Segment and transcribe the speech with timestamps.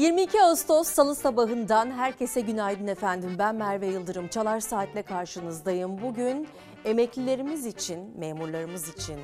[0.00, 3.30] 22 Ağustos Salı sabahından herkese günaydın efendim.
[3.38, 4.28] Ben Merve Yıldırım.
[4.28, 6.02] Çalar Saat'le karşınızdayım.
[6.02, 6.48] Bugün
[6.84, 9.16] emeklilerimiz için, memurlarımız için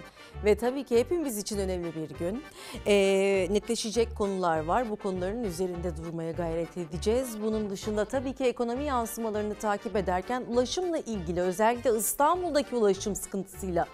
[0.45, 2.43] ve tabii ki hepimiz için önemli bir gün.
[2.87, 4.91] Ee, netleşecek konular var.
[4.91, 7.43] Bu konuların üzerinde durmaya gayret edeceğiz.
[7.43, 13.87] Bunun dışında tabii ki ekonomi yansımalarını takip ederken ulaşımla ilgili özellikle İstanbul'daki ulaşım sıkıntısıyla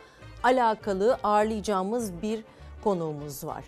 [0.42, 2.44] alakalı ağırlayacağımız bir
[2.84, 3.64] konuğumuz var.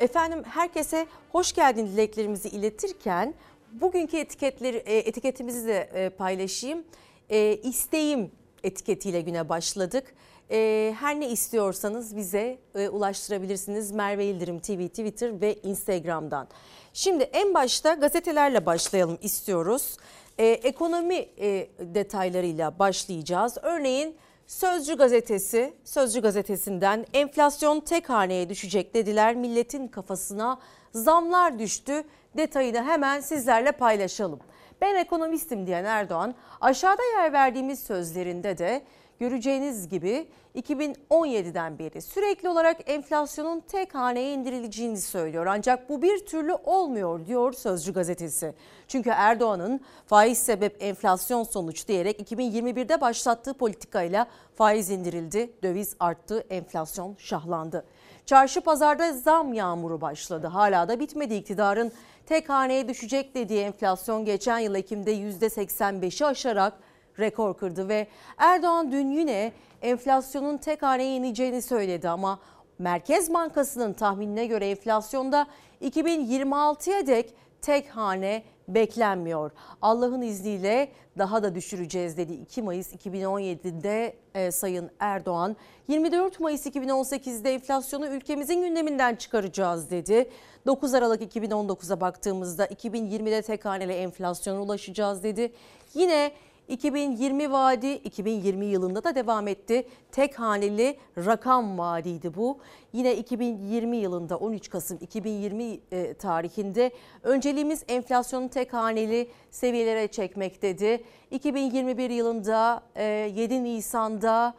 [0.00, 3.34] Efendim herkese hoş geldin dileklerimizi iletirken
[3.72, 6.84] bugünkü etiketleri e, etiketimizi de e, paylaşayım.
[7.30, 8.30] E, isteğim
[8.62, 10.14] etiketiyle güne başladık.
[10.50, 13.92] E, her ne istiyorsanız bize e, ulaştırabilirsiniz.
[13.92, 16.48] Merve Yıldırım TV, Twitter ve Instagram'dan.
[16.92, 19.96] Şimdi en başta gazetelerle başlayalım istiyoruz.
[20.38, 23.56] E, ekonomi e, detaylarıyla başlayacağız.
[23.62, 24.16] Örneğin
[24.48, 29.34] Sözcü gazetesi, Sözcü gazetesinden enflasyon tek haneye düşecek dediler.
[29.34, 30.58] Milletin kafasına
[30.92, 32.04] zamlar düştü.
[32.36, 34.40] Detayını hemen sizlerle paylaşalım.
[34.80, 38.82] Ben ekonomistim diyen Erdoğan aşağıda yer verdiğimiz sözlerinde de
[39.20, 45.46] göreceğiniz gibi 2017'den beri sürekli olarak enflasyonun tek haneye indirileceğini söylüyor.
[45.46, 48.54] Ancak bu bir türlü olmuyor diyor Sözcü gazetesi.
[48.88, 57.16] Çünkü Erdoğan'ın faiz sebep enflasyon sonuç diyerek 2021'de başlattığı politikayla faiz indirildi, döviz arttı, enflasyon
[57.18, 57.84] şahlandı.
[58.26, 60.46] Çarşı pazarda zam yağmuru başladı.
[60.46, 61.92] Hala da bitmedi iktidarın
[62.26, 66.72] tek haneye düşecek dediği enflasyon geçen yıl Ekim'de %85'i aşarak
[67.18, 68.06] rekor kırdı ve
[68.38, 69.52] Erdoğan dün yine
[69.82, 72.38] enflasyonun tek haneye ineceğini söyledi ama
[72.78, 75.46] Merkez Bankası'nın tahminine göre enflasyonda
[75.82, 79.50] 2026'ya dek tek hane beklenmiyor.
[79.82, 80.88] Allah'ın izniyle
[81.18, 85.56] daha da düşüreceğiz dedi 2 Mayıs 2017'de e, Sayın Erdoğan.
[85.88, 90.30] 24 Mayıs 2018'de enflasyonu ülkemizin gündeminden çıkaracağız dedi.
[90.66, 95.52] 9 Aralık 2019'a baktığımızda 2020'de tek haneli enflasyona ulaşacağız dedi.
[95.94, 96.32] Yine
[96.68, 99.86] 2020 vaadi 2020 yılında da devam etti.
[100.12, 102.58] Tek haneli rakam vaadiydi bu.
[102.92, 106.90] Yine 2020 yılında 13 Kasım 2020 e, tarihinde
[107.22, 111.04] önceliğimiz enflasyonu tek haneli seviyelere çekmek dedi.
[111.30, 114.54] 2021 yılında e, 7 Nisan'da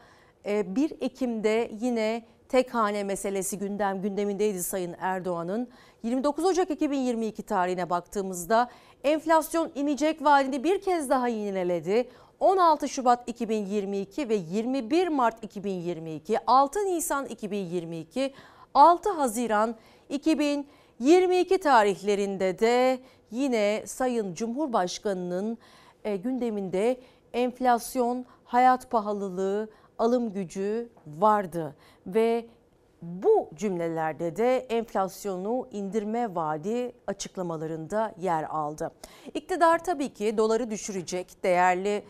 [0.46, 5.70] e, 1 Ekim'de yine tek hane meselesi gündem gündemindeydi Sayın Erdoğan'ın.
[6.04, 8.70] 29 Ocak 2022 tarihine baktığımızda
[9.04, 12.10] enflasyon inecek vaadini bir kez daha yineledi.
[12.40, 18.34] 16 Şubat 2022 ve 21 Mart 2022, 6 Nisan 2022,
[18.74, 19.76] 6 Haziran
[20.10, 23.00] 2022 tarihlerinde de
[23.32, 25.58] yine Sayın Cumhurbaşkanı'nın
[26.04, 27.00] e, gündeminde
[27.34, 31.76] enflasyon, hayat pahalılığı, alım gücü vardı
[32.08, 32.46] ve
[33.02, 38.92] bu cümlelerde de enflasyonu indirme vaadi açıklamalarında yer aldı.
[39.34, 42.04] İktidar tabii ki doları düşürecek, değerli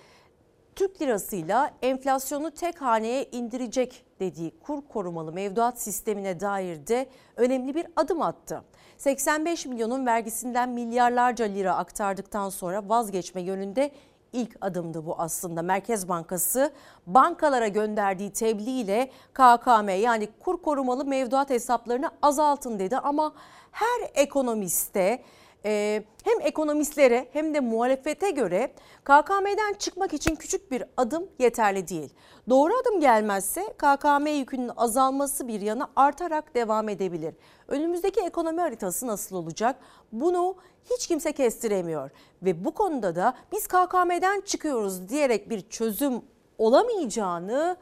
[0.76, 7.88] Türk lirasıyla enflasyonu tek haneye indirecek dediği kur korumalı mevduat sistemine dair de önemli bir
[7.96, 8.64] adım attı.
[8.98, 13.92] 85 milyonun vergisinden milyarlarca lira aktardıktan sonra vazgeçme yönünde
[14.34, 15.62] ilk adımdı bu aslında.
[15.62, 16.72] Merkez Bankası
[17.08, 23.34] bankalara gönderdiği tebliğ ile KKM yani kur korumalı mevduat hesaplarını azaltın dedi ama
[23.72, 25.24] her ekonomiste
[25.66, 32.14] e, hem ekonomistlere hem de muhalefete göre KKM'den çıkmak için küçük bir adım yeterli değil.
[32.50, 37.36] Doğru adım gelmezse KKM yükünün azalması bir yana artarak devam edebilir.
[37.68, 39.76] Önümüzdeki ekonomi haritası nasıl olacak?
[40.12, 40.56] Bunu
[40.90, 42.10] hiç kimse kestiremiyor
[42.44, 46.22] ve bu konuda da biz KKM'den çıkıyoruz diyerek bir çözüm
[46.58, 47.78] olamayacağını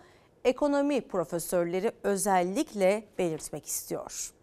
[0.46, 4.34] ekonomi profesörleri özellikle belirtmek istiyor.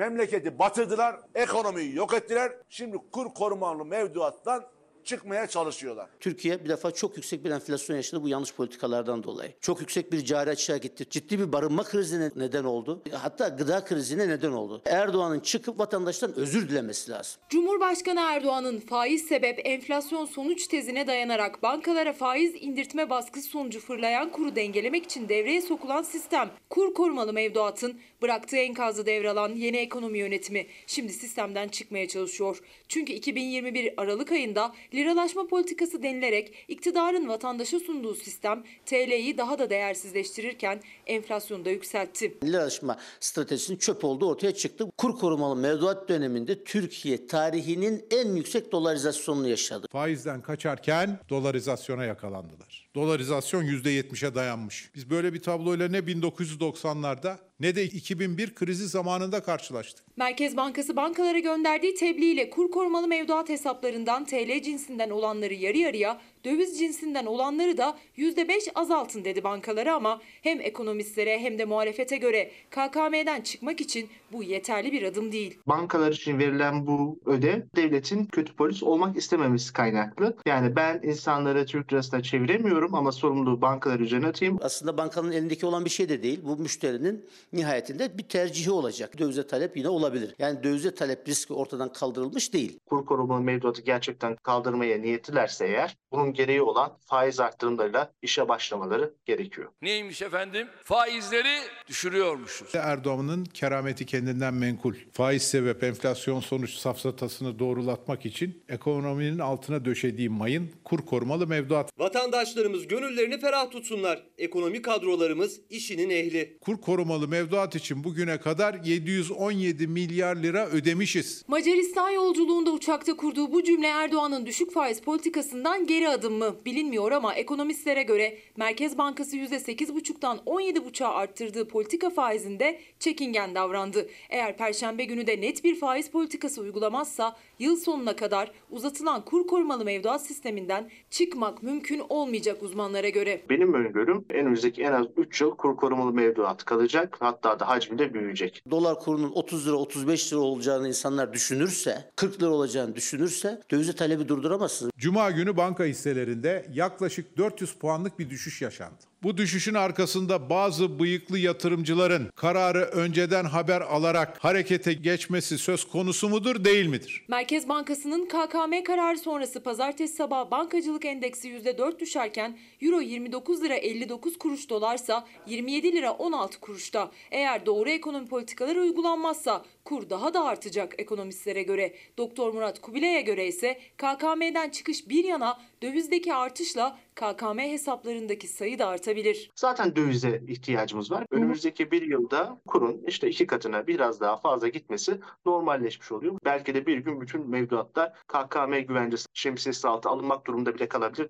[0.00, 2.52] Memleketi batırdılar, ekonomiyi yok ettiler.
[2.68, 4.64] Şimdi kur korumalı mevduattan
[5.04, 6.10] çıkmaya çalışıyorlar.
[6.20, 9.52] Türkiye bir defa çok yüksek bir enflasyon yaşadı bu yanlış politikalardan dolayı.
[9.60, 11.06] Çok yüksek bir cari açığa gitti.
[11.10, 13.02] Ciddi bir barınma krizine neden oldu.
[13.12, 14.82] Hatta gıda krizine neden oldu.
[14.84, 17.40] Erdoğan'ın çıkıp vatandaştan özür dilemesi lazım.
[17.48, 24.56] Cumhurbaşkanı Erdoğan'ın faiz sebep enflasyon sonuç tezine dayanarak bankalara faiz indirtme baskısı sonucu fırlayan kuru
[24.56, 31.12] dengelemek için devreye sokulan sistem kur korumalı mevduatın bıraktığı enkazı devralan yeni ekonomi yönetimi şimdi
[31.12, 32.62] sistemden çıkmaya çalışıyor.
[32.88, 40.80] Çünkü 2021 Aralık ayında liralaşma politikası denilerek iktidarın vatandaşa sunduğu sistem TL'yi daha da değersizleştirirken
[41.06, 42.38] enflasyonu da yükseltti.
[42.44, 44.86] Liralaşma stratejisinin çöp olduğu ortaya çıktı.
[44.98, 49.86] Kur korumalı mevduat döneminde Türkiye tarihinin en yüksek dolarizasyonunu yaşadı.
[49.92, 52.90] Faizden kaçarken dolarizasyona yakalandılar.
[52.94, 54.90] Dolarizasyon %70'e dayanmış.
[54.94, 60.06] Biz böyle bir tabloyla ne 1990'larda ne de 2001 krizi zamanında karşılaştık.
[60.16, 66.78] Merkez Bankası bankalara gönderdiği tebliğ kur korumalı mevduat hesaplarından TL cinsinden olanları yarı yarıya, döviz
[66.78, 73.40] cinsinden olanları da %5 azaltın dedi bankalara ama hem ekonomistlere hem de muhalefete göre KKM'den
[73.40, 75.58] çıkmak için bu yeterli bir adım değil.
[75.66, 80.36] bankalar için verilen bu ödev devletin kötü polis olmak istememesi kaynaklı.
[80.46, 84.58] Yani ben insanları Türk lirasına çeviremiyorum ama sorumluluğu bankalar üzerine atayım.
[84.62, 86.40] Aslında bankanın elindeki olan bir şey de değil.
[86.44, 89.18] Bu müşterinin nihayetinde bir tercihi olacak.
[89.18, 90.34] Dövize talep yine olabilir.
[90.38, 92.78] Yani dövize talep riski ortadan kaldırılmış değil.
[92.86, 99.68] Kur korumalı mevduatı gerçekten kaldırmaya niyetlilerse eğer bunun gereği olan faiz arttırımlarıyla işe başlamaları gerekiyor.
[99.82, 100.68] Neymiş efendim?
[100.84, 102.74] Faizleri düşürüyormuşuz.
[102.74, 104.94] Erdoğan'ın kerameti kendinden menkul.
[105.12, 111.90] Faiz sebep enflasyon sonuç safsatasını doğrulatmak için ekonominin altına döşediği mayın kur korumalı mevduat.
[111.98, 114.22] Vatandaşlarımız gönüllerini ferah tutsunlar.
[114.38, 116.58] Ekonomi kadrolarımız işinin ehli.
[116.60, 117.39] Kur korumalı mevduat
[117.74, 121.44] için bugüne kadar 717 milyar lira ödemişiz.
[121.48, 127.34] Macaristan yolculuğunda uçakta kurduğu bu cümle Erdoğan'ın düşük faiz politikasından geri adım mı bilinmiyor ama
[127.34, 134.08] ekonomistlere göre Merkez Bankası %8,5'tan 17,5'a arttırdığı politika faizinde çekingen davrandı.
[134.30, 139.84] Eğer perşembe günü de net bir faiz politikası uygulamazsa yıl sonuna kadar uzatılan kur korumalı
[139.84, 143.42] mevduat sisteminden çıkmak mümkün olmayacak uzmanlara göre.
[143.50, 147.16] Benim öngörüm önümüzdeki en az 3 yıl kur korumalı mevduat kalacak.
[147.20, 148.62] Hatta da hacmi de büyüyecek.
[148.70, 154.28] Dolar kurunun 30 lira 35 lira olacağını insanlar düşünürse, 40 lira olacağını düşünürse dövize talebi
[154.28, 154.92] durduramazsınız.
[154.98, 159.09] Cuma günü banka hisselerinde yaklaşık 400 puanlık bir düşüş yaşandı.
[159.22, 166.64] Bu düşüşün arkasında bazı bıyıklı yatırımcıların kararı önceden haber alarak harekete geçmesi söz konusu mudur
[166.64, 167.24] değil midir?
[167.28, 174.38] Merkez Bankası'nın KKM kararı sonrası pazartesi sabahı bankacılık endeksi %4 düşerken Euro 29 lira 59
[174.38, 177.10] kuruş dolarsa 27 lira 16 kuruşta.
[177.30, 181.94] Eğer doğru ekonomi politikaları uygulanmazsa kur daha da artacak ekonomistlere göre.
[182.18, 188.86] Doktor Murat Kubilay'a göre ise KKM'den çıkış bir yana dövizdeki artışla KKM hesaplarındaki sayı da
[188.86, 189.50] artabilir.
[189.56, 191.26] Zaten dövize ihtiyacımız var.
[191.30, 196.38] Önümüzdeki bir yılda kurun işte iki katına biraz daha fazla gitmesi normalleşmiş oluyor.
[196.44, 201.28] Belki de bir gün bütün mevduatlar KKM güvencesi şemsiyesi altı alınmak durumunda bile kalabilir.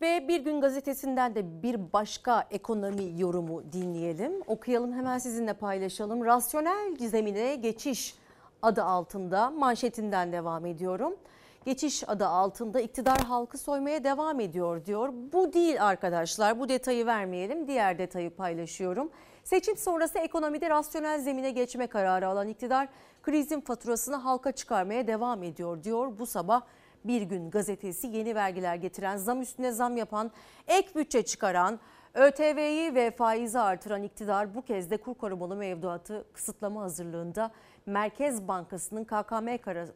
[0.00, 4.32] Ve Bir Gün Gazetesi'nden de bir başka ekonomi yorumu dinleyelim.
[4.46, 6.24] Okuyalım hemen sizinle paylaşalım.
[6.24, 8.14] Rasyonel zemine geçiş
[8.62, 11.16] adı altında manşetinden devam ediyorum.
[11.64, 15.12] Geçiş adı altında iktidar halkı soymaya devam ediyor diyor.
[15.32, 19.10] Bu değil arkadaşlar bu detayı vermeyelim diğer detayı paylaşıyorum.
[19.44, 22.88] Seçim sonrası ekonomide rasyonel zemine geçme kararı alan iktidar
[23.22, 26.18] krizin faturasını halka çıkarmaya devam ediyor diyor.
[26.18, 26.62] Bu sabah
[27.04, 30.30] bir gün gazetesi yeni vergiler getiren, zam üstüne zam yapan,
[30.66, 31.80] ek bütçe çıkaran,
[32.14, 37.50] ÖTV'yi ve faizi artıran iktidar bu kez de kur korumalı mevduatı kısıtlama hazırlığında
[37.86, 39.48] Merkez Bankası'nın KKM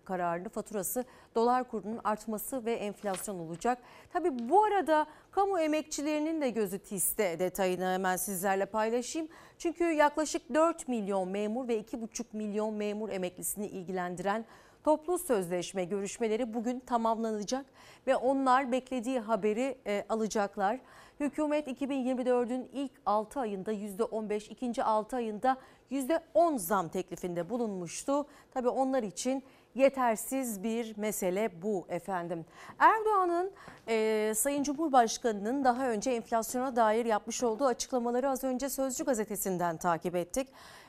[0.04, 1.04] kararını faturası
[1.34, 3.78] dolar kurunun artması ve enflasyon olacak.
[4.12, 9.28] Tabi bu arada kamu emekçilerinin de gözü tiste detayını hemen sizlerle paylaşayım.
[9.58, 14.44] Çünkü yaklaşık 4 milyon memur ve 2,5 milyon memur emeklisini ilgilendiren
[14.84, 17.67] Toplu sözleşme görüşmeleri bugün tamamlanacak
[18.06, 20.81] ve onlar beklediği haberi e, alacaklar.
[21.20, 25.56] Hükümet 2024'ün ilk 6 ayında %15, ikinci 6 ayında
[25.91, 28.27] %10 zam teklifinde bulunmuştu.
[28.55, 29.43] Tabii onlar için
[29.74, 32.44] yetersiz bir mesele bu efendim.
[32.79, 33.53] Erdoğan'ın
[33.89, 40.17] e, Sayın Cumhurbaşkanı'nın daha önce enflasyona dair yapmış olduğu açıklamaları az önce Sözcü gazetesinden takip
[40.17, 40.48] ettik.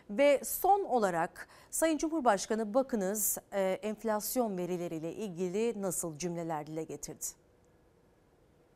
[0.10, 7.26] Ve son olarak Sayın Cumhurbaşkanı bakınız e, enflasyon verileriyle ilgili nasıl cümleler dile getirdi.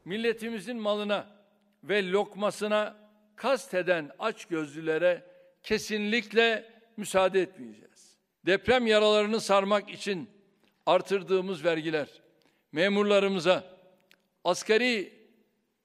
[0.06, 1.28] Milletimizin malına
[1.84, 2.96] ve lokmasına
[3.36, 5.24] kasteden açgözlülere
[5.64, 8.18] kesinlikle müsaade etmeyeceğiz.
[8.46, 10.30] Deprem yaralarını sarmak için
[10.86, 12.22] artırdığımız vergiler
[12.72, 13.64] memurlarımıza,
[14.44, 15.14] asgari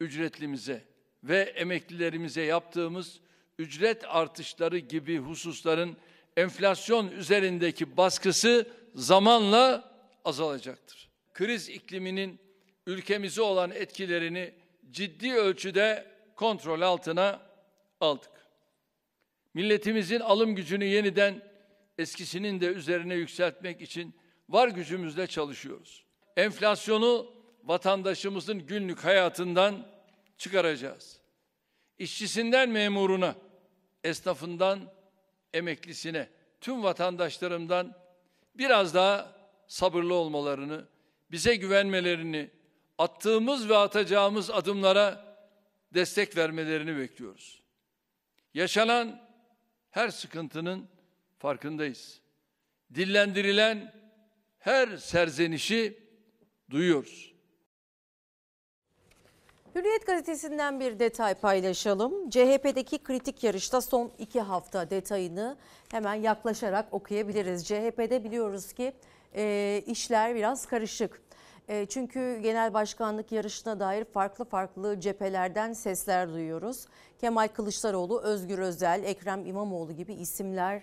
[0.00, 0.84] ücretlimize
[1.24, 3.20] ve emeklilerimize yaptığımız
[3.58, 5.96] ücret artışları gibi hususların
[6.36, 9.92] enflasyon üzerindeki baskısı zamanla
[10.24, 11.08] azalacaktır.
[11.34, 12.40] Kriz ikliminin
[12.86, 14.54] ülkemize olan etkilerini
[14.90, 16.06] ciddi ölçüde
[16.36, 17.40] kontrol altına
[18.00, 18.30] aldık.
[19.54, 21.42] Milletimizin alım gücünü yeniden
[21.98, 24.14] eskisinin de üzerine yükseltmek için
[24.48, 26.04] var gücümüzle çalışıyoruz.
[26.36, 27.32] Enflasyonu
[27.64, 29.86] vatandaşımızın günlük hayatından
[30.38, 31.21] çıkaracağız.
[32.02, 33.34] İşçisinden memuruna,
[34.04, 34.92] esnafından
[35.52, 36.28] emeklisine,
[36.60, 37.94] tüm vatandaşlarımdan
[38.54, 40.84] biraz daha sabırlı olmalarını,
[41.30, 42.50] bize güvenmelerini,
[42.98, 45.36] attığımız ve atacağımız adımlara
[45.94, 47.62] destek vermelerini bekliyoruz.
[48.54, 49.28] Yaşanan
[49.90, 50.88] her sıkıntının
[51.38, 52.20] farkındayız.
[52.94, 53.94] Dillendirilen
[54.58, 55.98] her serzenişi
[56.70, 57.31] duyuyoruz.
[59.74, 62.30] Hürriyet gazetesinden bir detay paylaşalım.
[62.30, 65.56] CHP'deki kritik yarışta son iki hafta detayını
[65.90, 67.66] hemen yaklaşarak okuyabiliriz.
[67.66, 68.92] CHP'de biliyoruz ki
[69.34, 71.22] e, işler biraz karışık.
[71.68, 76.86] E, çünkü genel başkanlık yarışına dair farklı farklı cephelerden sesler duyuyoruz.
[77.20, 80.82] Kemal Kılıçdaroğlu, Özgür Özel, Ekrem İmamoğlu gibi isimler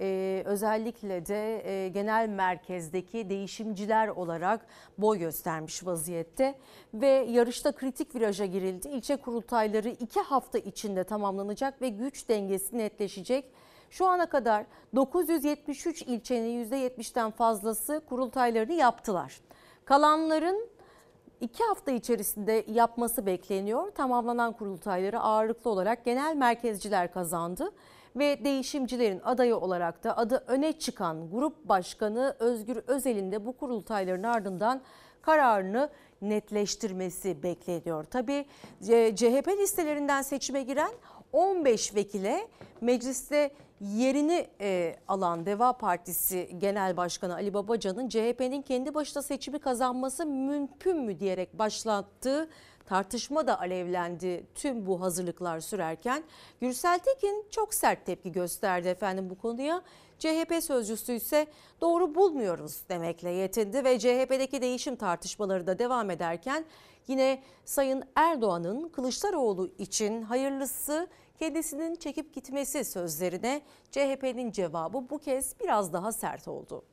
[0.00, 4.66] e, özellikle de e, genel merkezdeki değişimciler olarak
[4.98, 6.54] boy göstermiş vaziyette
[6.94, 8.88] ve yarışta kritik viraja girildi.
[8.88, 13.44] İlçe kurultayları iki hafta içinde tamamlanacak ve güç dengesi netleşecek.
[13.90, 19.40] Şu ana kadar 973 ilçenin %70'den fazlası kurultaylarını yaptılar.
[19.84, 20.68] Kalanların
[21.40, 23.90] iki hafta içerisinde yapması bekleniyor.
[23.90, 27.72] Tamamlanan kurultayları ağırlıklı olarak genel merkezciler kazandı
[28.16, 34.22] ve değişimcilerin adayı olarak da adı öne çıkan Grup Başkanı Özgür Özel'in de bu kurultayların
[34.22, 34.80] ardından
[35.22, 35.90] kararını
[36.22, 38.04] netleştirmesi bekleniyor.
[38.04, 38.46] Tabii
[38.88, 40.90] e, CHP listelerinden seçime giren
[41.32, 42.48] 15 vekile
[42.80, 43.50] mecliste
[43.80, 50.96] yerini e, alan Deva Partisi Genel Başkanı Ali Babacan'ın CHP'nin kendi başına seçimi kazanması mümkün
[50.96, 52.48] mü diyerek başlattığı
[52.90, 56.22] tartışma da alevlendi tüm bu hazırlıklar sürerken.
[56.60, 59.82] Gürsel Tekin çok sert tepki gösterdi efendim bu konuya.
[60.18, 61.46] CHP sözcüsü ise
[61.80, 66.64] doğru bulmuyoruz demekle yetindi ve CHP'deki değişim tartışmaları da devam ederken
[67.08, 75.92] yine Sayın Erdoğan'ın Kılıçdaroğlu için hayırlısı kendisinin çekip gitmesi sözlerine CHP'nin cevabı bu kez biraz
[75.92, 76.84] daha sert oldu.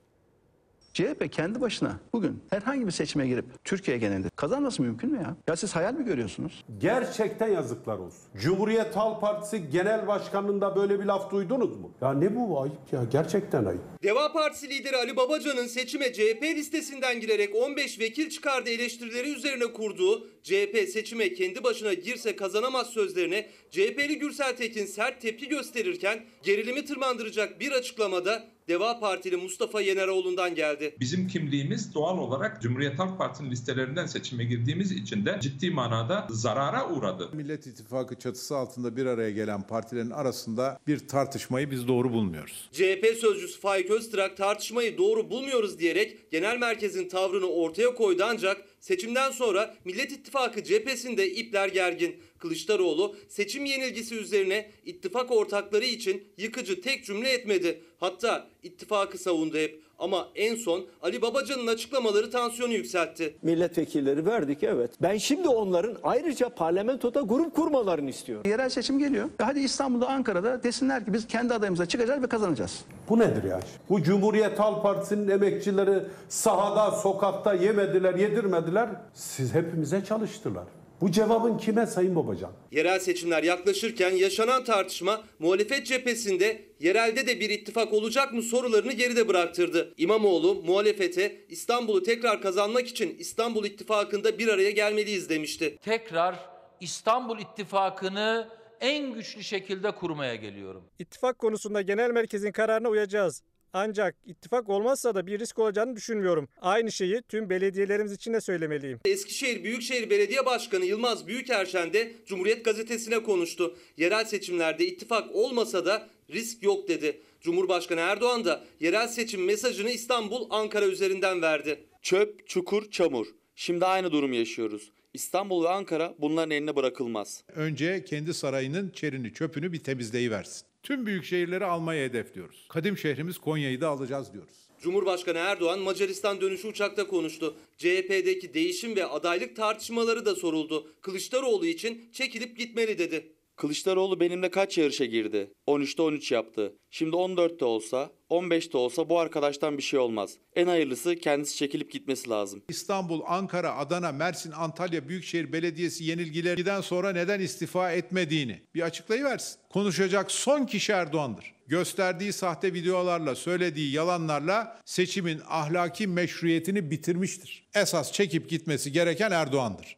[0.98, 5.36] CHP kendi başına bugün herhangi bir seçime girip Türkiye genelinde kazanması mümkün mü ya?
[5.48, 6.64] Ya siz hayal mi görüyorsunuz?
[6.78, 8.20] Gerçekten yazıklar olsun.
[8.38, 11.92] Cumhuriyet Halk Partisi Genel Başkanı'nda böyle bir laf duydunuz mu?
[12.02, 13.82] Ya ne bu ayıp ya gerçekten ayıp.
[14.04, 20.28] Deva Partisi lideri Ali Babacan'ın seçime CHP listesinden girerek 15 vekil çıkardı eleştirileri üzerine kurduğu
[20.44, 27.60] CHP seçime kendi başına girse kazanamaz sözlerine CHP'li Gürsel Tekin sert tepki gösterirken gerilimi tırmandıracak
[27.60, 30.96] bir açıklamada Deva Partili Mustafa Yeneroğlu'ndan geldi.
[31.00, 36.90] Bizim kimliğimiz doğal olarak Cumhuriyet Halk Partisi'nin listelerinden seçime girdiğimiz için de ciddi manada zarara
[36.90, 37.30] uğradı.
[37.34, 42.70] Millet İttifakı çatısı altında bir araya gelen partilerin arasında bir tartışmayı biz doğru bulmuyoruz.
[42.72, 49.32] CHP sözcüsü Faik Öztrak tartışmayı doğru bulmuyoruz diyerek genel merkezin tavrını ortaya koydu ancak seçimden
[49.32, 52.16] sonra Millet İttifakı cephesinde ipler gergin.
[52.40, 57.82] Kılıçdaroğlu seçim yenilgisi üzerine ittifak ortakları için yıkıcı tek cümle etmedi.
[58.00, 59.87] Hatta ittifakı savundu hep.
[60.00, 63.38] Ama en son Ali Babacan'ın açıklamaları tansiyonu yükseltti.
[63.42, 64.92] Milletvekilleri verdik evet.
[65.02, 68.50] Ben şimdi onların ayrıca parlamentoda grup kurmalarını istiyorum.
[68.50, 69.26] Yerel seçim geliyor.
[69.40, 72.86] E Hadi İstanbul'da, Ankara'da desinler ki biz kendi adayımıza çıkacağız ve kazanacağız.
[73.10, 73.60] Bu nedir ya?
[73.90, 78.90] Bu Cumhuriyet Halk Partisi'nin emekçileri sahada, sokakta yemediler, yedirmediler.
[79.14, 80.64] Siz hepimize çalıştılar.
[81.02, 82.52] Bu cevabın kime Sayın Babacan?
[82.72, 89.28] Yerel seçimler yaklaşırken yaşanan tartışma muhalefet cephesinde yerelde de bir ittifak olacak mı sorularını geride
[89.28, 89.94] bıraktırdı.
[89.98, 95.78] İmamoğlu muhalefete İstanbul'u tekrar kazanmak için İstanbul İttifakı'nda bir araya gelmeliyiz demişti.
[95.82, 96.40] Tekrar
[96.80, 98.48] İstanbul İttifakı'nı
[98.82, 100.84] en güçlü şekilde kurmaya geliyorum.
[101.00, 103.44] İttifak konusunda genel merkezin kararına uyacağız.
[103.74, 106.50] Ancak ittifak olmazsa da bir risk olacağını düşünmüyorum.
[106.62, 109.00] Aynı şeyi tüm belediyelerimiz için de söylemeliyim.
[109.06, 113.78] Eskişehir Büyükşehir Belediye Başkanı Yılmaz Büyükerşen de Cumhuriyet Gazetesi'ne konuştu.
[113.98, 117.22] Yerel seçimlerde ittifak olmasa da risk yok dedi.
[117.42, 121.84] Cumhurbaşkanı Erdoğan da yerel seçim mesajını İstanbul, Ankara üzerinden verdi.
[122.02, 123.28] Çöp, çukur, çamur.
[123.56, 124.92] Şimdi aynı durum yaşıyoruz.
[125.14, 127.44] İstanbul ve Ankara bunların eline bırakılmaz.
[127.56, 130.67] Önce kendi sarayının çerini çöpünü bir temizleyiversin.
[130.84, 132.66] Tüm büyük şehirleri almayı hedefliyoruz.
[132.70, 134.68] Kadim şehrimiz Konya'yı da alacağız diyoruz.
[134.82, 137.56] Cumhurbaşkanı Erdoğan Macaristan dönüşü uçakta konuştu.
[137.78, 140.96] CHP'deki değişim ve adaylık tartışmaları da soruldu.
[141.02, 143.37] Kılıçdaroğlu için çekilip gitmeli dedi.
[143.58, 145.52] Kılıçdaroğlu benimle kaç yarışa girdi?
[145.68, 146.74] 13'te 13 yaptı.
[146.92, 150.38] Şimdi 14'te olsa, 15'te olsa bu arkadaştan bir şey olmaz.
[150.56, 152.64] En hayırlısı kendisi çekilip gitmesi lazım.
[152.70, 159.60] İstanbul, Ankara, Adana, Mersin, Antalya Büyükşehir Belediyesi yenilgilerden sonra neden istifa etmediğini bir açıklayıversin.
[159.70, 161.54] Konuşacak son kişi Erdoğan'dır.
[161.68, 167.68] Gösterdiği sahte videolarla, söylediği yalanlarla seçimin ahlaki meşruiyetini bitirmiştir.
[167.76, 169.97] Esas çekip gitmesi gereken Erdoğan'dır.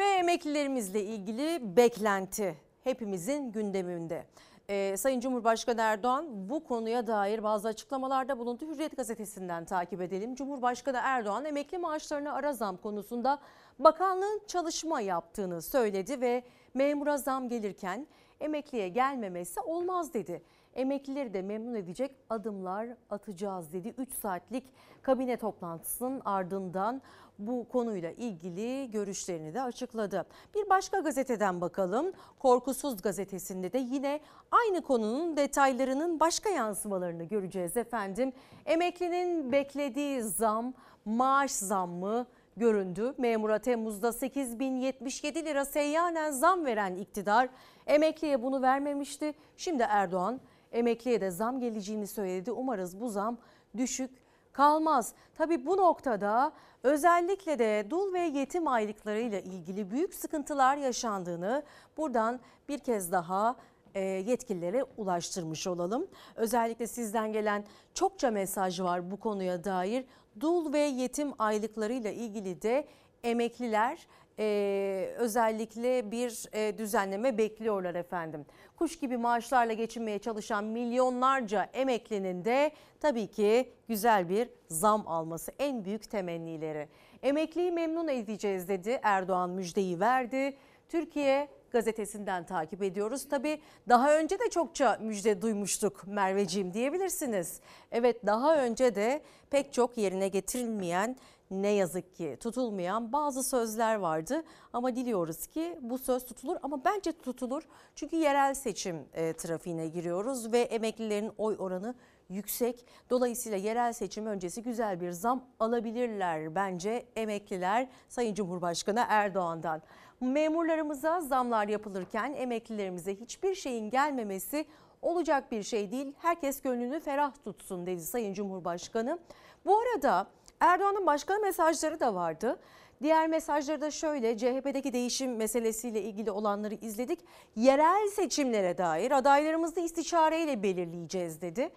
[0.00, 4.26] Ve emeklilerimizle ilgili beklenti hepimizin gündeminde.
[4.68, 8.66] e, Sayın Cumhurbaşkanı Erdoğan bu konuya dair bazı açıklamalarda bulundu.
[8.66, 10.34] Hürriyet gazetesinden takip edelim.
[10.34, 13.38] Cumhurbaşkanı Erdoğan emekli maaşlarına ara zam konusunda
[13.78, 16.42] bakanlığın çalışma yaptığını söyledi ve
[16.74, 18.06] memura zam gelirken
[18.40, 20.42] emekliye gelmemesi olmaz dedi.
[20.74, 23.94] Emeklileri de memnun edecek adımlar atacağız dedi.
[23.98, 24.64] 3 saatlik
[25.02, 27.02] kabine toplantısının ardından
[27.46, 30.26] bu konuyla ilgili görüşlerini de açıkladı.
[30.54, 32.12] Bir başka gazeteden bakalım.
[32.38, 34.20] Korkusuz gazetesinde de yine
[34.50, 38.32] aynı konunun detaylarının başka yansımalarını göreceğiz efendim.
[38.66, 43.14] Emeklinin beklediği zam maaş zammı göründü.
[43.18, 47.48] Memura Temmuz'da 8077 lira seyyanen zam veren iktidar
[47.86, 49.34] emekliye bunu vermemişti.
[49.56, 50.40] Şimdi Erdoğan
[50.72, 52.52] emekliye de zam geleceğini söyledi.
[52.52, 53.38] Umarız bu zam
[53.76, 54.10] düşük
[54.52, 55.14] kalmaz.
[55.34, 61.62] Tabi bu noktada özellikle de dul ve yetim aylıklarıyla ilgili büyük sıkıntılar yaşandığını
[61.96, 63.56] buradan bir kez daha
[63.94, 66.06] e, yetkililere ulaştırmış olalım.
[66.36, 70.04] Özellikle sizden gelen çokça mesaj var bu konuya dair.
[70.40, 72.88] Dul ve yetim aylıklarıyla ilgili de
[73.24, 74.06] emekliler
[74.40, 78.46] e, özellikle bir e, düzenleme bekliyorlar efendim.
[78.76, 82.70] Kuş gibi maaşlarla geçinmeye çalışan milyonlarca emeklinin de
[83.00, 86.88] tabii ki güzel bir zam alması en büyük temennileri.
[87.22, 90.56] Emekliyi memnun edeceğiz dedi Erdoğan müjdeyi verdi.
[90.88, 93.28] Türkiye gazetesinden takip ediyoruz.
[93.28, 97.60] Tabii daha önce de çokça müjde duymuştuk Merveciğim diyebilirsiniz.
[97.92, 101.16] Evet daha önce de pek çok yerine getirilmeyen
[101.50, 104.42] ne yazık ki tutulmayan bazı sözler vardı
[104.72, 107.62] ama diliyoruz ki bu söz tutulur ama bence tutulur
[107.94, 111.94] çünkü yerel seçim e, trafiğine giriyoruz ve emeklilerin oy oranı
[112.28, 112.86] yüksek.
[113.10, 119.82] Dolayısıyla yerel seçim öncesi güzel bir zam alabilirler bence emekliler Sayın Cumhurbaşkanı Erdoğan'dan.
[120.20, 124.64] Memurlarımıza zamlar yapılırken emeklilerimize hiçbir şeyin gelmemesi
[125.02, 126.14] olacak bir şey değil.
[126.18, 129.18] Herkes gönlünü ferah tutsun dedi Sayın Cumhurbaşkanı.
[129.66, 130.26] Bu arada
[130.60, 132.58] Erdoğan'ın başka mesajları da vardı.
[133.02, 137.18] Diğer mesajları da şöyle CHP'deki değişim meselesiyle ilgili olanları izledik.
[137.56, 141.70] Yerel seçimlere dair adaylarımızı istişareyle belirleyeceğiz dedi.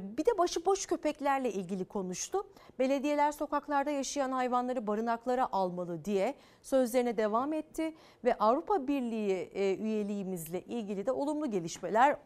[0.00, 2.46] Bir de başıboş köpeklerle ilgili konuştu.
[2.78, 9.50] Belediyeler sokaklarda yaşayan hayvanları barınaklara almalı diye sözlerine devam etti ve Avrupa Birliği
[9.80, 12.16] üyeliğimizle ilgili de olumlu gelişmeler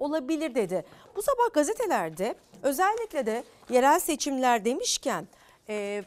[0.00, 0.84] olabilir dedi.
[1.16, 5.28] Bu sabah gazetelerde özellikle de yerel seçimler demişken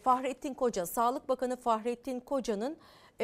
[0.04, 2.78] Fahrettin Koca, Sağlık Bakanı Fahrettin Koca'nın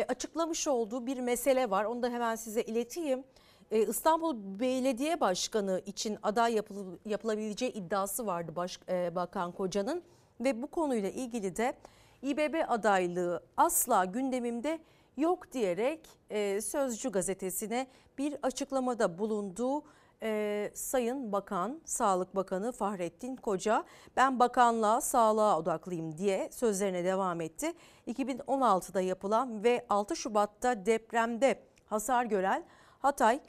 [0.07, 1.85] açıklamış olduğu bir mesele var.
[1.85, 3.23] Onu da hemen size ileteyim.
[3.71, 10.03] E, İstanbul Belediye Başkanı için aday yapıl- yapılabileceği iddiası vardı baş, e, Bakan Koca'nın
[10.39, 11.73] ve bu konuyla ilgili de
[12.21, 14.79] İBB adaylığı asla gündemimde
[15.17, 19.83] yok diyerek e, Sözcü gazetesine bir açıklamada bulunduğu
[20.23, 23.83] e, Sayın Bakan, Sağlık Bakanı Fahrettin Koca
[24.15, 27.73] ben bakanlığa, sağlığa odaklıyım diye sözlerine devam etti.
[28.07, 32.65] 2016'da yapılan ve 6 Şubat'ta depremde hasar gören
[32.99, 33.39] Hatay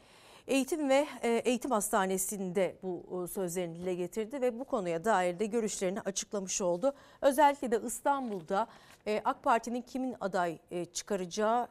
[0.47, 6.01] Eğitim ve e, Eğitim Hastanesi'nde bu sözlerini dile getirdi ve bu konuya dair de görüşlerini
[6.01, 6.95] açıklamış oldu.
[7.21, 8.67] Özellikle de İstanbul'da
[9.07, 11.69] e, AK Parti'nin kimin aday e, çıkaracağı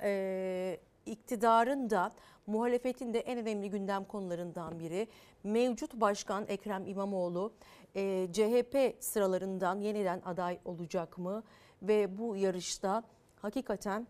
[1.06, 2.12] iktidarın da
[2.48, 5.08] muhalefetin de en önemli gündem konularından biri.
[5.44, 7.54] Mevcut Başkan Ekrem İmamoğlu
[8.34, 11.44] CHP sıralarından yeniden aday olacak mı?
[11.82, 13.04] Ve bu yarışta
[13.42, 14.08] hakikaten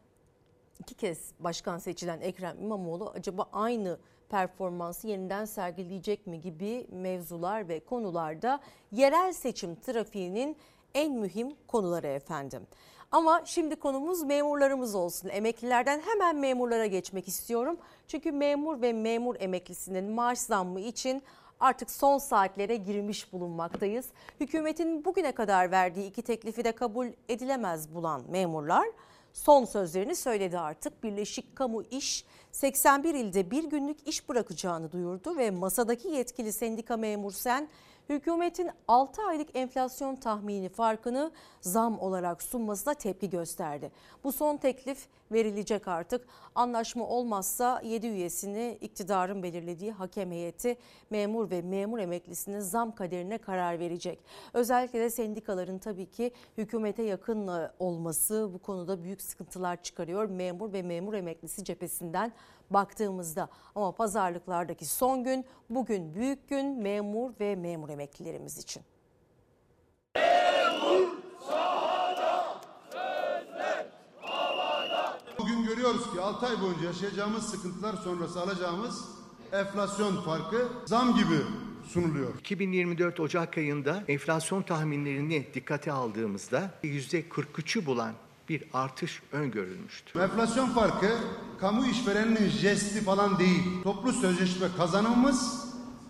[0.79, 7.79] iki kez başkan seçilen Ekrem İmamoğlu acaba aynı performansı yeniden sergileyecek mi gibi mevzular ve
[7.79, 8.59] konularda
[8.91, 10.57] yerel seçim trafiğinin
[10.93, 12.67] en mühim konuları efendim.
[13.11, 15.29] Ama şimdi konumuz memurlarımız olsun.
[15.29, 17.77] Emeklilerden hemen memurlara geçmek istiyorum.
[18.07, 21.23] Çünkü memur ve memur emeklisinin maaş zammı için
[21.59, 24.05] artık son saatlere girmiş bulunmaktayız.
[24.39, 28.88] Hükümetin bugüne kadar verdiği iki teklifi de kabul edilemez bulan memurlar
[29.36, 31.04] son sözlerini söyledi artık.
[31.04, 37.32] Birleşik Kamu İş 81 ilde bir günlük iş bırakacağını duyurdu ve masadaki yetkili sendika memur
[37.32, 37.69] sen
[38.09, 43.91] hükümetin 6 aylık enflasyon tahmini farkını zam olarak sunmasına tepki gösterdi.
[44.23, 46.27] Bu son teklif verilecek artık.
[46.55, 50.77] Anlaşma olmazsa 7 üyesini iktidarın belirlediği hakem heyeti
[51.09, 54.19] memur ve memur emeklisinin zam kaderine karar verecek.
[54.53, 60.29] Özellikle de sendikaların tabii ki hükümete yakın olması bu konuda büyük sıkıntılar çıkarıyor.
[60.29, 62.31] Memur ve memur emeklisi cephesinden
[62.69, 68.84] baktığımızda ama pazarlıklardaki son gün bugün büyük gün memur ve memur emeklilerimiz için.
[75.39, 79.06] Bugün görüyoruz ki 6 ay boyunca yaşayacağımız sıkıntılar sonrası alacağımız
[79.51, 81.38] enflasyon farkı zam gibi
[81.88, 82.39] sunuluyor.
[82.39, 88.13] 2024 Ocak ayında enflasyon tahminlerini dikkate aldığımızda %43'ü bulan
[88.49, 90.19] bir artış öngörülmüştü.
[90.19, 91.17] Enflasyon farkı
[91.60, 93.63] kamu işvereninin jesti falan değil.
[93.84, 95.65] Toplu sözleşme kazanımımız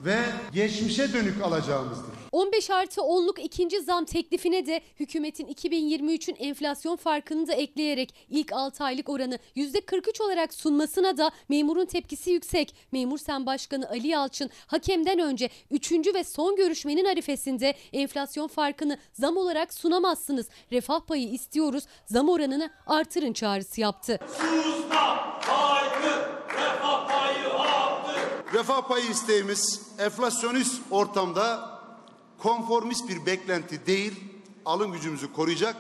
[0.06, 0.19] ve
[0.54, 2.14] geçmişe dönük alacağımızdır.
[2.36, 8.84] 15 artı 10'luk ikinci zam teklifine de hükümetin 2023'ün enflasyon farkını da ekleyerek ilk 6
[8.84, 12.76] aylık oranı %43 olarak sunmasına da memurun tepkisi yüksek.
[12.91, 15.91] Memur Sen Başkanı Ali Yalçın hakemden önce 3.
[15.91, 20.48] ve son görüşmenin arifesinde enflasyon farkını zam olarak sunamazsınız.
[20.71, 24.19] Refah payı istiyoruz zam oranını artırın çağrısı yaptı.
[24.28, 26.19] Susma, haykır,
[26.54, 28.54] refah payı arttır.
[28.54, 31.75] Refah payı isteğimiz enflasyonist ortamda
[32.45, 34.13] konformist bir beklenti değil,
[34.65, 35.75] alım gücümüzü koruyacak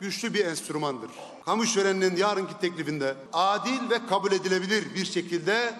[0.00, 1.10] güçlü bir enstrümandır.
[1.44, 5.74] Kamu işvereninin yarınki teklifinde adil ve kabul edilebilir bir şekilde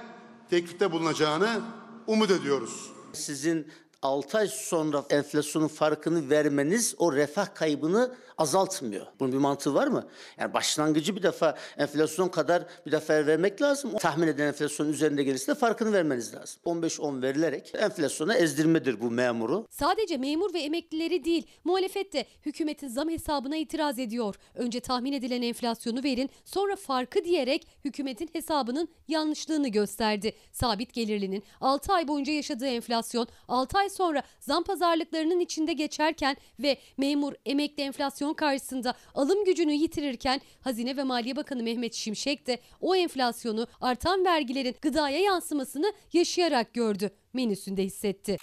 [0.51, 1.63] teklifte bulunacağını
[2.07, 2.91] umut ediyoruz.
[3.13, 3.67] Sizin
[4.03, 9.07] 6 ay sonra enflasyonun farkını vermeniz o refah kaybını azaltmıyor.
[9.21, 10.09] Bunun bir mantığı var mı?
[10.39, 13.99] Yani başlangıcı bir defa enflasyon kadar bir defa vermek lazım.
[13.99, 16.61] Tahmin edilen enflasyonun üzerinde gelirse de farkını vermeniz lazım.
[16.65, 19.67] 15-10 verilerek enflasyona ezdirmedir bu memuru.
[19.71, 24.35] Sadece memur ve emeklileri değil, muhalefet de hükümetin zam hesabına itiraz ediyor.
[24.55, 30.33] Önce tahmin edilen enflasyonu verin, sonra farkı diyerek hükümetin hesabının yanlışlığını gösterdi.
[30.53, 36.79] Sabit gelirlinin 6 ay boyunca yaşadığı enflasyon 6 ay sonra zam pazarlıklarının içinde geçerken ve
[36.97, 42.97] memur emekli enflasyon karşısında alım gücünü yitirirken Hazine ve Maliye Bakanı Mehmet Şimşek de o
[42.97, 48.37] enflasyonu artan vergilerin gıdaya yansımasını yaşayarak gördü, menüsünde hissetti.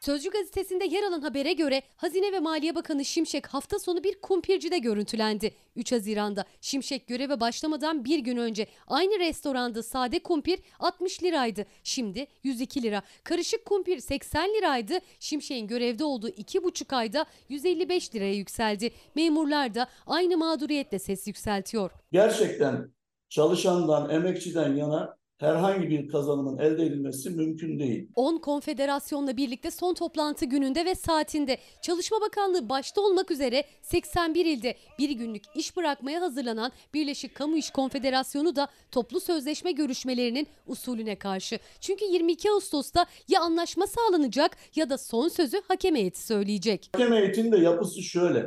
[0.00, 4.78] Sözcü gazetesinde yer alan habere göre Hazine ve Maliye Bakanı Şimşek hafta sonu bir kumpircide
[4.78, 5.54] görüntülendi.
[5.76, 11.66] 3 Haziran'da Şimşek göreve başlamadan bir gün önce aynı restoranda sade kumpir 60 liraydı.
[11.84, 13.02] Şimdi 102 lira.
[13.24, 14.98] Karışık kumpir 80 liraydı.
[15.20, 18.90] Şimşek'in görevde olduğu 2,5 ayda 155 liraya yükseldi.
[19.14, 21.90] Memurlar da aynı mağduriyetle ses yükseltiyor.
[22.12, 22.92] Gerçekten
[23.28, 28.08] çalışandan, emekçiden yana herhangi bir kazanımın elde edilmesi mümkün değil.
[28.14, 34.74] 10 konfederasyonla birlikte son toplantı gününde ve saatinde Çalışma Bakanlığı başta olmak üzere 81 ilde
[34.98, 41.58] bir günlük iş bırakmaya hazırlanan Birleşik Kamu İş Konfederasyonu da toplu sözleşme görüşmelerinin usulüne karşı.
[41.80, 46.90] Çünkü 22 Ağustos'ta ya anlaşma sağlanacak ya da son sözü hakem heyeti söyleyecek.
[46.92, 48.46] Hakem heyetinin de yapısı şöyle.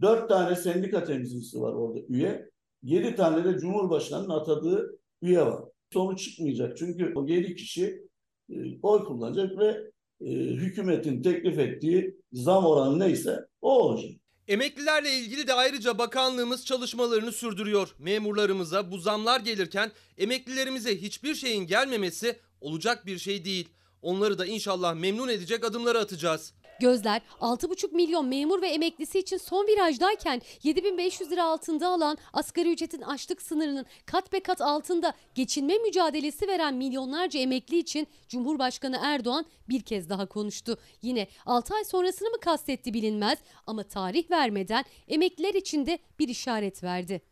[0.00, 2.50] 4 tane sendika temsilcisi var orada üye.
[2.82, 6.78] 7 tane de Cumhurbaşkanı'nın atadığı üye var sonuç çıkmayacak.
[6.78, 8.08] Çünkü o 7 kişi
[8.50, 14.10] e, oy kullanacak ve e, hükümetin teklif ettiği zam oranı neyse o olacak.
[14.48, 17.94] Emeklilerle ilgili de ayrıca bakanlığımız çalışmalarını sürdürüyor.
[17.98, 23.68] Memurlarımıza bu zamlar gelirken emeklilerimize hiçbir şeyin gelmemesi olacak bir şey değil.
[24.02, 26.54] Onları da inşallah memnun edecek adımları atacağız.
[26.80, 33.02] Gözler 6,5 milyon memur ve emeklisi için son virajdayken 7500 lira altında alan asgari ücretin
[33.02, 39.82] açlık sınırının kat be kat altında geçinme mücadelesi veren milyonlarca emekli için Cumhurbaşkanı Erdoğan bir
[39.82, 40.78] kez daha konuştu.
[41.02, 46.82] Yine 6 ay sonrasını mı kastetti bilinmez ama tarih vermeden emekliler için de bir işaret
[46.82, 47.22] verdi.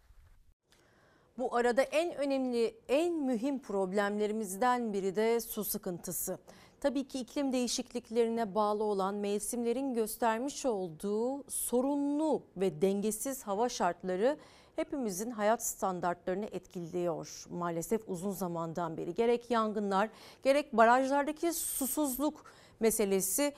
[1.38, 6.38] Bu arada en önemli, en mühim problemlerimizden biri de su sıkıntısı.
[6.80, 14.38] Tabii ki iklim değişikliklerine bağlı olan mevsimlerin göstermiş olduğu sorunlu ve dengesiz hava şartları
[14.76, 19.14] hepimizin hayat standartlarını etkiliyor maalesef uzun zamandan beri.
[19.14, 20.10] Gerek yangınlar
[20.42, 22.44] gerek barajlardaki susuzluk
[22.80, 23.52] meselesi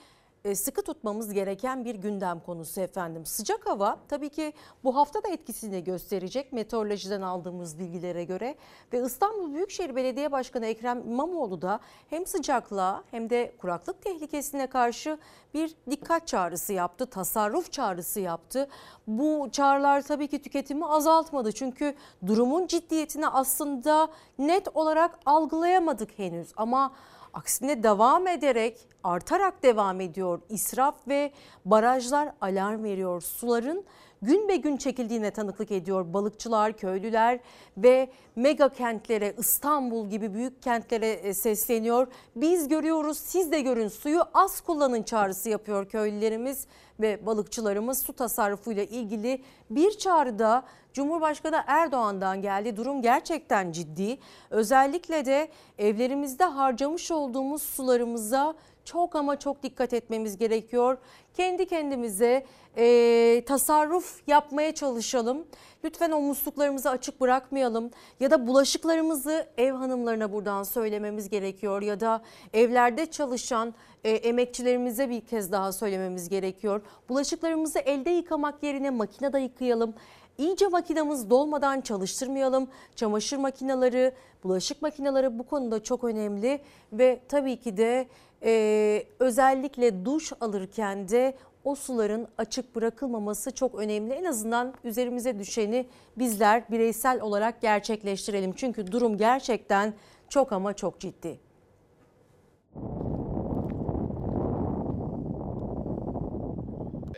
[0.55, 3.27] sıkı tutmamız gereken bir gündem konusu efendim.
[3.27, 4.53] Sıcak hava tabii ki
[4.85, 8.55] bu hafta da etkisini gösterecek meteorolojiden aldığımız bilgilere göre
[8.93, 15.19] ve İstanbul Büyükşehir Belediye Başkanı Ekrem İmamoğlu da hem sıcaklığa hem de kuraklık tehlikesine karşı
[15.55, 18.69] bir dikkat çağrısı yaptı, tasarruf çağrısı yaptı.
[19.07, 21.95] Bu çağrılar tabii ki tüketimi azaltmadı çünkü
[22.27, 26.93] durumun ciddiyetini aslında net olarak algılayamadık henüz ama
[27.33, 30.41] Aksine devam ederek artarak devam ediyor.
[30.49, 31.33] İsraf ve
[31.65, 33.21] barajlar alarm veriyor.
[33.21, 33.85] Suların
[34.23, 36.15] gün be gün çekildiğine tanıklık ediyor.
[36.15, 37.41] Balıkçılar, köylüler
[37.77, 42.07] ve mega kentlere İstanbul gibi büyük kentlere e, sesleniyor.
[42.37, 46.67] Biz görüyoruz siz de görün suyu az kullanın çağrısı yapıyor köylülerimiz
[47.01, 52.77] ve balıkçılarımız su tasarrufuyla ilgili bir çağrıda Cumhurbaşkanı Erdoğan'dan geldi.
[52.77, 54.19] Durum gerçekten ciddi.
[54.51, 58.55] Özellikle de evlerimizde harcamış olduğumuz sularımıza
[58.85, 60.99] çok ama çok dikkat etmemiz gerekiyor.
[61.35, 65.47] Kendi kendimize e, tasarruf yapmaya çalışalım.
[65.85, 67.91] Lütfen o musluklarımızı açık bırakmayalım
[68.21, 75.21] ya da bulaşıklarımızı ev hanımlarına buradan söylememiz gerekiyor ya da evlerde çalışan e, emekçilerimize bir
[75.21, 76.83] kez daha söylememiz gerekiyor.
[77.09, 79.95] Bulaşıklarımızı elde yıkamak yerine makinede yıkayalım.
[80.39, 82.69] İyice makinamız dolmadan çalıştırmayalım.
[82.97, 84.13] Çamaşır makineleri,
[84.45, 86.61] bulaşık makineleri bu konuda çok önemli
[86.93, 88.09] ve tabii ki de
[88.45, 94.13] e, özellikle duş alırken de o suların açık bırakılmaması çok önemli.
[94.13, 98.53] En azından üzerimize düşeni bizler bireysel olarak gerçekleştirelim.
[98.53, 99.95] Çünkü durum gerçekten
[100.29, 101.41] çok ama çok ciddi.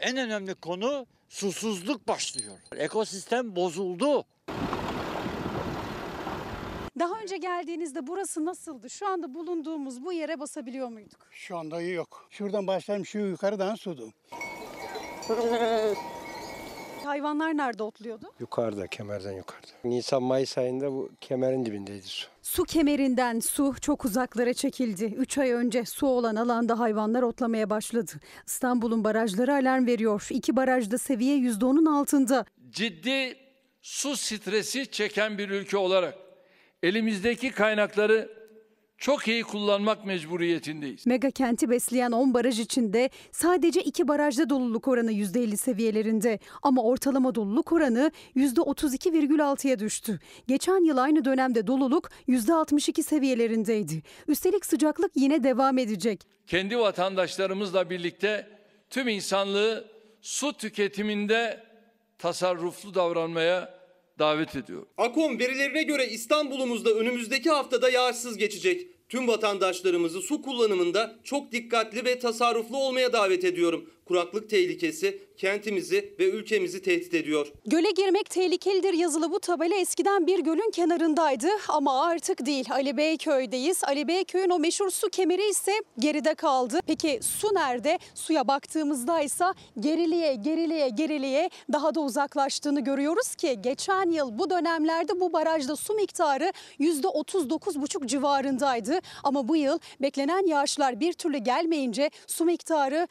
[0.01, 2.55] En önemli konu susuzluk başlıyor.
[2.77, 4.25] Ekosistem bozuldu.
[6.99, 8.91] Daha önce geldiğinizde burası nasıldı?
[8.91, 11.27] Şu anda bulunduğumuz bu yere basabiliyor muyduk?
[11.31, 12.27] Şu anda yok.
[12.31, 14.13] Şuradan başlayayım şu yukarıdan sudu.
[17.05, 18.33] Hayvanlar nerede otluyordu?
[18.41, 19.67] Yukarıda, kemerden yukarıda.
[19.85, 22.29] Nisan-Mayıs ayında bu kemerin dibindeydi su.
[22.43, 25.05] Su kemerinden su çok uzaklara çekildi.
[25.05, 28.13] 3 ay önce su olan alanda hayvanlar otlamaya başladı.
[28.47, 30.27] İstanbul'un barajları alarm veriyor.
[30.31, 32.45] İki barajda seviye %10'un altında.
[32.71, 33.37] Ciddi
[33.83, 36.24] su stresi çeken bir ülke olarak
[36.85, 38.29] elimizdeki kaynakları
[38.99, 41.07] çok iyi kullanmak mecburiyetindeyiz.
[41.07, 47.35] Mega kenti besleyen 10 baraj içinde sadece 2 barajda doluluk oranı %50 seviyelerinde ama ortalama
[47.35, 50.21] doluluk oranı %32,6'ya düştü.
[50.47, 54.03] Geçen yıl aynı dönemde doluluk %62 seviyelerindeydi.
[54.29, 56.27] Üstelik sıcaklık yine devam edecek.
[56.47, 58.49] Kendi vatandaşlarımızla birlikte
[58.91, 59.85] tüm insanlığı
[60.21, 61.65] su tüketiminde
[62.19, 63.74] tasarruflu davranmaya
[64.19, 64.87] davet ediyor.
[64.99, 68.87] Akom verilerine göre İstanbul'umuzda önümüzdeki haftada yağışsız geçecek.
[69.09, 73.91] Tüm vatandaşlarımızı su kullanımında çok dikkatli ve tasarruflu olmaya davet ediyorum.
[74.07, 77.53] Kuraklık tehlikesi kentimizi ve ülkemizi tehdit ediyor.
[77.67, 82.67] Göle girmek tehlikelidir yazılı bu tabela eskiden bir gölün kenarındaydı ama artık değil.
[82.71, 83.85] Ali Beyköy'deyiz.
[83.85, 86.81] Ali Beyköy'ün o meşhur su kemeri ise geride kaldı.
[86.87, 87.99] Peki su nerede?
[88.15, 89.45] Suya baktığımızda ise
[89.81, 95.95] geriliğe geriliğe geriliğe daha da uzaklaştığını görüyoruz ki geçen yıl bu dönemlerde bu barajda su
[95.95, 99.01] miktarı %39,5 civarındaydı.
[99.25, 103.09] Ama bu yıl beklenen yağışlar bir türlü gelmeyince su miktarı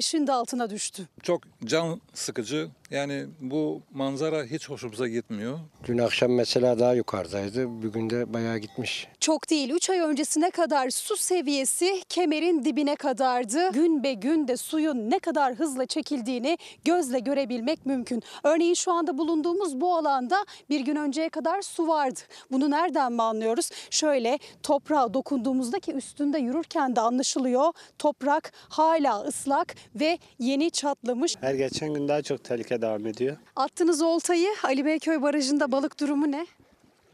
[0.00, 1.08] %15'in de altına düştü.
[1.22, 2.68] Çok can sıkıcı.
[2.90, 5.58] Yani bu manzara hiç hoşumuza gitmiyor.
[5.84, 7.82] Dün akşam mesela daha yukarıdaydı.
[7.82, 9.08] Bugün de bayağı gitmiş.
[9.20, 13.72] Çok değil 3 ay öncesine kadar su seviyesi kemerin dibine kadardı.
[13.72, 18.22] Gün be gün de suyun ne kadar hızla çekildiğini gözle görebilmek mümkün.
[18.44, 22.20] Örneğin şu anda bulunduğumuz bu alanda bir gün önceye kadar su vardı.
[22.50, 23.70] Bunu nereden mi anlıyoruz?
[23.90, 27.72] Şöyle toprağa dokunduğumuzda ki üstünde yürürken de anlaşılıyor.
[27.98, 31.36] Toprak hala ıslak ve yeni çatlamış.
[31.40, 32.44] Her geçen gün daha çok
[32.80, 33.36] tehlike devam ediyor.
[33.56, 36.46] Attınız oltayı Ali Beyköy Barajı'nda balık durumu ne?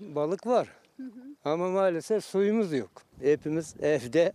[0.00, 0.68] Balık var
[1.44, 2.90] ama maalesef suyumuz yok.
[3.20, 4.32] Hepimiz evde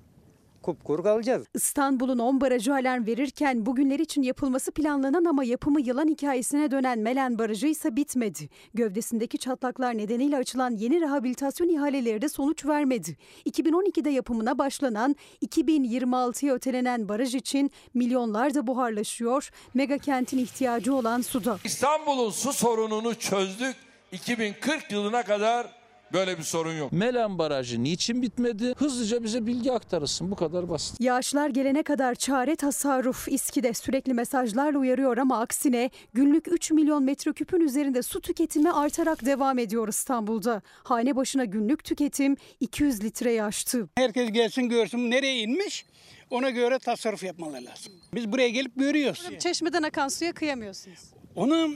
[0.61, 1.45] kupkuru kalacağız.
[1.53, 7.39] İstanbul'un 10 barajı alarm verirken bugünler için yapılması planlanan ama yapımı yılan hikayesine dönen Melen
[7.39, 8.49] Barajı ise bitmedi.
[8.73, 13.17] Gövdesindeki çatlaklar nedeniyle açılan yeni rehabilitasyon ihaleleri de sonuç vermedi.
[13.45, 19.49] 2012'de yapımına başlanan 2026'ya ötelenen baraj için milyonlar da buharlaşıyor.
[19.73, 21.57] Mega kentin ihtiyacı olan suda.
[21.63, 23.75] İstanbul'un su sorununu çözdük.
[24.11, 25.80] 2040 yılına kadar
[26.13, 26.91] böyle bir sorun yok.
[26.91, 28.73] Melen Barajı niçin bitmedi?
[28.77, 31.01] Hızlıca bize bilgi aktarılsın bu kadar basit.
[31.01, 37.61] Yağışlar gelene kadar çare tasarruf İSKİ'de sürekli mesajlarla uyarıyor ama aksine günlük 3 milyon metreküpün
[37.61, 40.61] üzerinde su tüketimi artarak devam ediyor İstanbul'da.
[40.83, 43.89] Hane başına günlük tüketim 200 litreyi aştı.
[43.97, 45.85] Herkes gelsin görsün nereye inmiş.
[46.29, 47.93] Ona göre tasarruf yapmaları lazım.
[48.13, 49.29] Biz buraya gelip görüyoruz.
[49.39, 50.99] Çeşmeden akan suya kıyamıyorsunuz.
[51.35, 51.69] Onu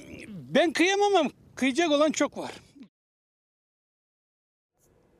[0.56, 2.52] ben kıyamam ama kıyacak olan çok var.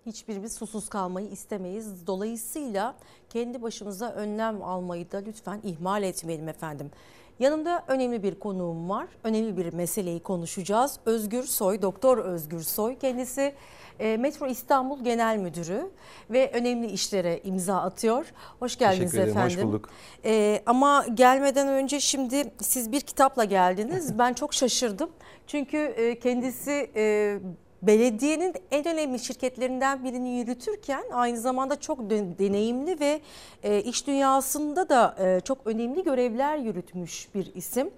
[0.06, 2.08] Hiçbirimiz susuz kalmayı istemeyiz.
[2.08, 2.96] Dolayısıyla
[3.30, 6.92] kendi başımıza önlem almayı da lütfen ihmal etmeyelim efendim.
[7.40, 9.08] Yanımda önemli bir konuğum var.
[9.24, 11.00] Önemli bir meseleyi konuşacağız.
[11.06, 12.98] Özgür Soy, Doktor Özgür Soy.
[12.98, 13.56] Kendisi
[14.00, 15.92] e, Metro İstanbul Genel Müdürü
[16.30, 18.26] ve önemli işlere imza atıyor.
[18.60, 19.58] Hoş geldiniz Teşekkür ederim, efendim.
[19.58, 19.90] hoş bulduk.
[20.26, 24.20] E, ama gelmeden önce şimdi siz bir kitapla geldiniz.
[24.20, 25.10] Ben çok şaşırdım.
[25.48, 27.40] Çünkü e, kendisi e,
[27.82, 33.22] belediyenin en önemli şirketlerinden birini yürütürken aynı zamanda çok de- deneyimli ve
[33.64, 37.90] e, iş dünyasında da e, çok önemli görevler yürütmüş bir isim.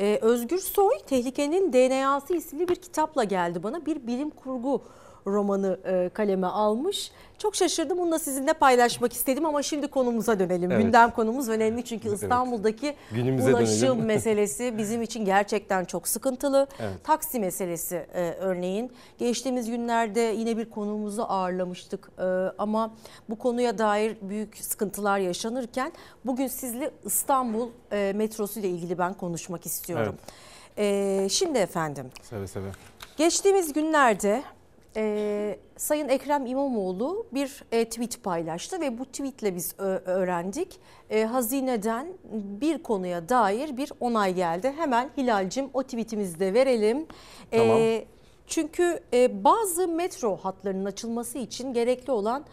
[0.00, 3.86] E, Özgür Soy Tehlikenin DNA'sı isimli bir kitapla geldi bana.
[3.86, 4.82] Bir bilim kurgu
[5.26, 7.10] romanı e, kaleme almış.
[7.38, 7.98] Çok şaşırdım.
[7.98, 10.70] Bunu da sizinle paylaşmak istedim ama şimdi konumuza dönelim.
[10.70, 10.82] Evet.
[10.82, 12.22] Gündem konumuz önemli çünkü Evet.
[12.22, 14.04] İstanbul'daki Günümüze ulaşım dönelim.
[14.06, 16.66] meselesi bizim için gerçekten çok sıkıntılı.
[16.80, 17.04] Evet.
[17.04, 18.92] Taksi meselesi e, örneğin.
[19.18, 22.22] Geçtiğimiz günlerde yine bir konuğumuzu ağırlamıştık E,
[22.58, 22.94] ama
[23.28, 25.92] bu konuya dair büyük sıkıntılar yaşanırken
[26.24, 30.14] bugün sizle İstanbul e, metrosu ile ilgili ben konuşmak istiyorum.
[30.78, 32.66] E, şimdi efendim Seve seve.
[33.16, 34.42] Geçtiğimiz günlerde
[34.96, 40.78] e, Sayın Ekrem İmamoğlu bir e, tweet paylaştı ve bu tweetle biz öğrendik.
[41.10, 44.74] E, hazineden bir konuya dair bir onay geldi.
[44.76, 47.06] Hemen Hilal'cim o tweetimizi de verelim.
[47.52, 47.78] E, Tamam.
[48.46, 52.44] çünkü e, bazı metro hatlarının açılması için gerekli olan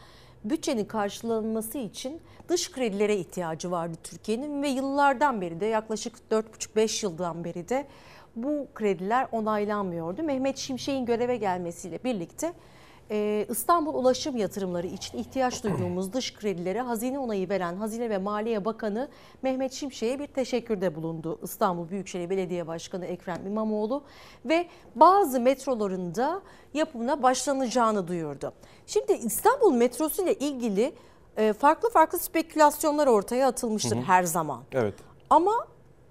[0.44, 7.44] bütçenin karşılanması için dış kredilere ihtiyacı vardı Türkiye'nin ve yıllardan beri de yaklaşık 4,5-5 yıldan
[7.44, 7.88] beri de
[8.36, 10.24] bu krediler onaylanmıyordu.
[10.24, 12.54] Mehmet Şimşek'in göreve gelmesiyle birlikte
[13.12, 18.66] e, İstanbul ulaşım yatırımları için ihtiyaç duyduğumuz dış kredilere hazine onayı veren Hazine ve Maliye
[18.66, 19.10] Bakanı
[19.42, 21.40] Mehmet Şimşek'e bir teşekkürde bulundu.
[21.44, 24.04] İstanbul Büyükşehir Belediye Başkanı Ekrem İmamoğlu
[24.46, 26.42] ve bazı metrolarında
[26.74, 28.54] yapımına başlanacağını duyurdu.
[28.88, 30.94] Şimdi İstanbul metrosu ile ilgili
[31.38, 34.04] e, farklı farklı spekülasyonlar ortaya atılmıştır Hı hı.
[34.04, 34.64] her zaman.
[34.72, 34.94] Evet.
[35.30, 35.68] Ama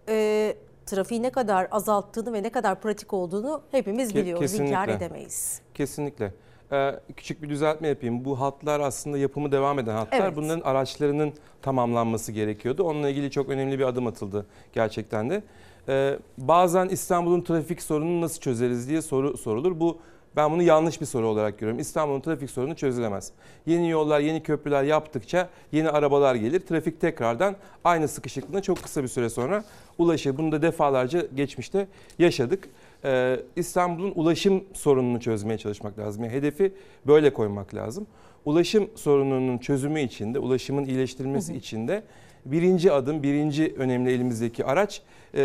[0.09, 0.57] e,
[0.88, 4.55] trafiği ne kadar azalttığını ve ne kadar pratik olduğunu hepimiz biliyoruz.
[4.55, 5.07] İnkar kesinlikle.
[5.07, 5.61] edemeyiz.
[5.74, 6.33] Kesinlikle.
[6.72, 8.24] Ee, küçük bir düzeltme yapayım.
[8.24, 10.20] Bu hatlar aslında yapımı devam eden hatlar.
[10.20, 10.37] Evet.
[10.37, 12.83] Bunların araçlarının tamamlanması gerekiyordu.
[12.83, 15.42] Onunla ilgili çok önemli bir adım atıldı gerçekten de.
[15.88, 19.81] Ee, bazen İstanbul'un trafik sorununu nasıl çözeriz diye soru sorulur.
[19.81, 19.98] Bu
[20.38, 21.81] ben bunu yanlış bir soru olarak görüyorum.
[21.81, 23.33] İstanbul'un trafik sorunu çözülemez.
[23.66, 26.61] Yeni yollar, yeni köprüler yaptıkça yeni arabalar gelir.
[26.61, 29.64] Trafik tekrardan aynı sıkışıklığına çok kısa bir süre sonra
[29.98, 30.37] ulaşır.
[30.38, 31.87] Bunu da defalarca geçmişte
[32.18, 32.68] yaşadık.
[33.05, 36.24] Ee, İstanbul'un ulaşım sorununu çözmeye çalışmak lazım.
[36.24, 36.72] Yani hedefi
[37.07, 38.07] böyle koymak lazım.
[38.44, 42.03] Ulaşım sorununun çözümü için de, ulaşımın iyileştirilmesi için de
[42.44, 45.03] birinci adım, birinci önemli elimizdeki araç
[45.35, 45.40] e,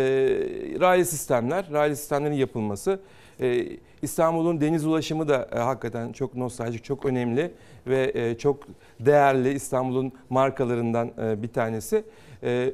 [0.80, 3.00] raylı sistemler, raylı sistemlerin yapılması.
[3.40, 3.66] E,
[4.04, 7.50] İstanbul'un deniz ulaşımı da e, hakikaten çok nostaljik, çok önemli
[7.86, 8.58] ve e, çok
[9.00, 12.04] değerli İstanbul'un markalarından e, bir tanesi.
[12.42, 12.72] E,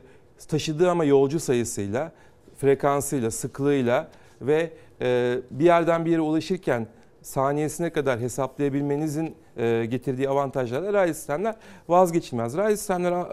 [0.48, 2.12] taşıdığı ama yolcu sayısıyla,
[2.56, 4.08] frekansıyla, sıklığıyla
[4.42, 6.86] ve e, bir yerden bir yere ulaşırken
[7.22, 11.54] saniyesine kadar hesaplayabilmenizin e, getirdiği avantajlarla raylı sistemler
[11.88, 12.56] vazgeçilmez.
[12.56, 13.26] Raylı sistemler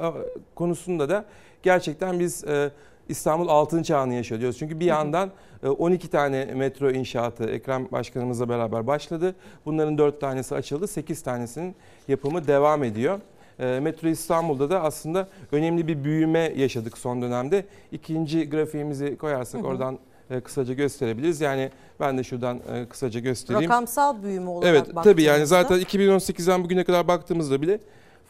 [0.56, 1.26] konusunda da
[1.64, 2.72] gerçekten biz e,
[3.10, 4.60] İstanbul altın çağını yaşıyor diyoruz.
[4.60, 5.32] Çünkü bir yandan
[5.64, 9.36] 12 tane metro inşaatı Ekrem Başkanımızla beraber başladı.
[9.66, 10.88] Bunların 4 tanesi açıldı.
[10.88, 11.76] 8 tanesinin
[12.08, 13.20] yapımı devam ediyor.
[13.60, 17.66] E, Metro İstanbul'da da aslında önemli bir büyüme yaşadık son dönemde.
[17.92, 19.70] İkinci grafiğimizi koyarsak Hı hı.
[19.70, 21.42] oradan e, kısaca gösterebiliriz.
[21.42, 23.70] Yani ben de şuradan e, kısaca göstereyim.
[23.70, 27.80] Rakamsal büyüme olarak Evet tabii yani zaten 2018'den bugüne kadar baktığımızda bile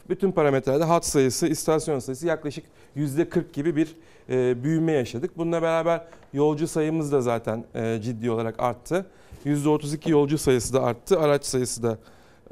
[0.08, 2.64] bütün parametrelerde hat sayısı, istasyon sayısı yaklaşık
[2.96, 3.96] %40 gibi bir
[4.30, 5.38] e, büyüme yaşadık.
[5.38, 6.00] Bununla beraber
[6.32, 9.06] yolcu sayımız da zaten e, ciddi olarak arttı.
[9.46, 11.20] %32 yolcu sayısı da arttı.
[11.20, 11.98] Araç sayısı da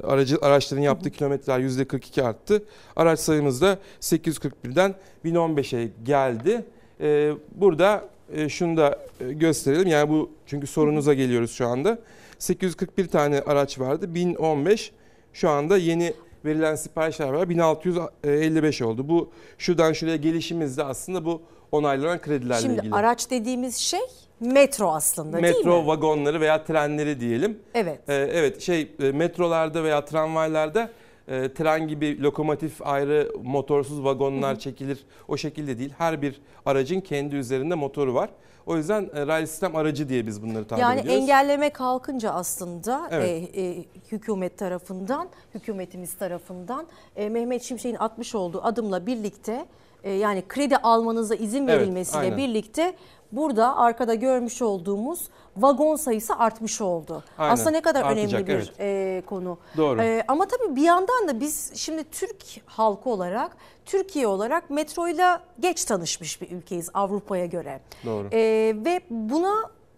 [0.03, 2.63] aracı araçların yaptığı kilometreler %42 arttı.
[2.95, 6.65] Araç sayımız da 841'den 1015'e geldi.
[7.01, 8.09] E, burada
[8.49, 9.87] şunu da gösterelim.
[9.87, 11.99] Yani bu çünkü sorunuza geliyoruz şu anda.
[12.39, 14.15] 841 tane araç vardı.
[14.15, 14.91] 1015
[15.33, 16.13] şu anda yeni
[16.45, 17.49] verilen siparişler var.
[17.49, 19.09] 1655 oldu.
[19.09, 22.95] Bu şuradan şuraya gelişimiz de aslında bu onaylanan kredilerle Şimdi ilgili.
[22.95, 23.99] araç dediğimiz şey
[24.39, 25.87] metro aslında değil Metro mi?
[25.87, 27.59] vagonları veya trenleri diyelim.
[27.73, 27.99] Evet.
[28.09, 30.89] Ee, evet şey e, metrolarda veya tramvaylarda
[31.27, 35.05] e, tren gibi lokomotif ayrı motorsuz vagonlar çekilir.
[35.27, 35.93] O şekilde değil.
[35.97, 38.29] Her bir aracın kendi üzerinde motoru var.
[38.67, 41.21] O yüzden e, raylı sistem aracı diye biz bunları tabir Yani ediyoruz.
[41.21, 43.49] engelleme kalkınca aslında Evet.
[43.57, 49.65] e, e, hükümet tarafından, hükümetimiz tarafından e, Mehmet Şimşek'in atmış olduğu adımla birlikte
[50.03, 52.37] e, yani kredi almanıza izin Evet, verilmesiyle aynen.
[52.37, 52.93] birlikte
[53.31, 57.23] burada arkada görmüş olduğumuz vagon sayısı artmış oldu.
[57.37, 58.73] Aynen, Aslında ne kadar artacak, önemli bir evet.
[58.79, 59.57] e, konu.
[59.77, 60.01] Doğru.
[60.01, 65.85] E, ama tabii bir yandan da biz şimdi Türk halkı olarak, Türkiye olarak metroyla geç
[65.85, 67.79] tanışmış bir ülkeyiz Avrupa'ya göre.
[68.05, 68.27] Doğru.
[68.31, 68.39] E,
[68.85, 69.55] ve buna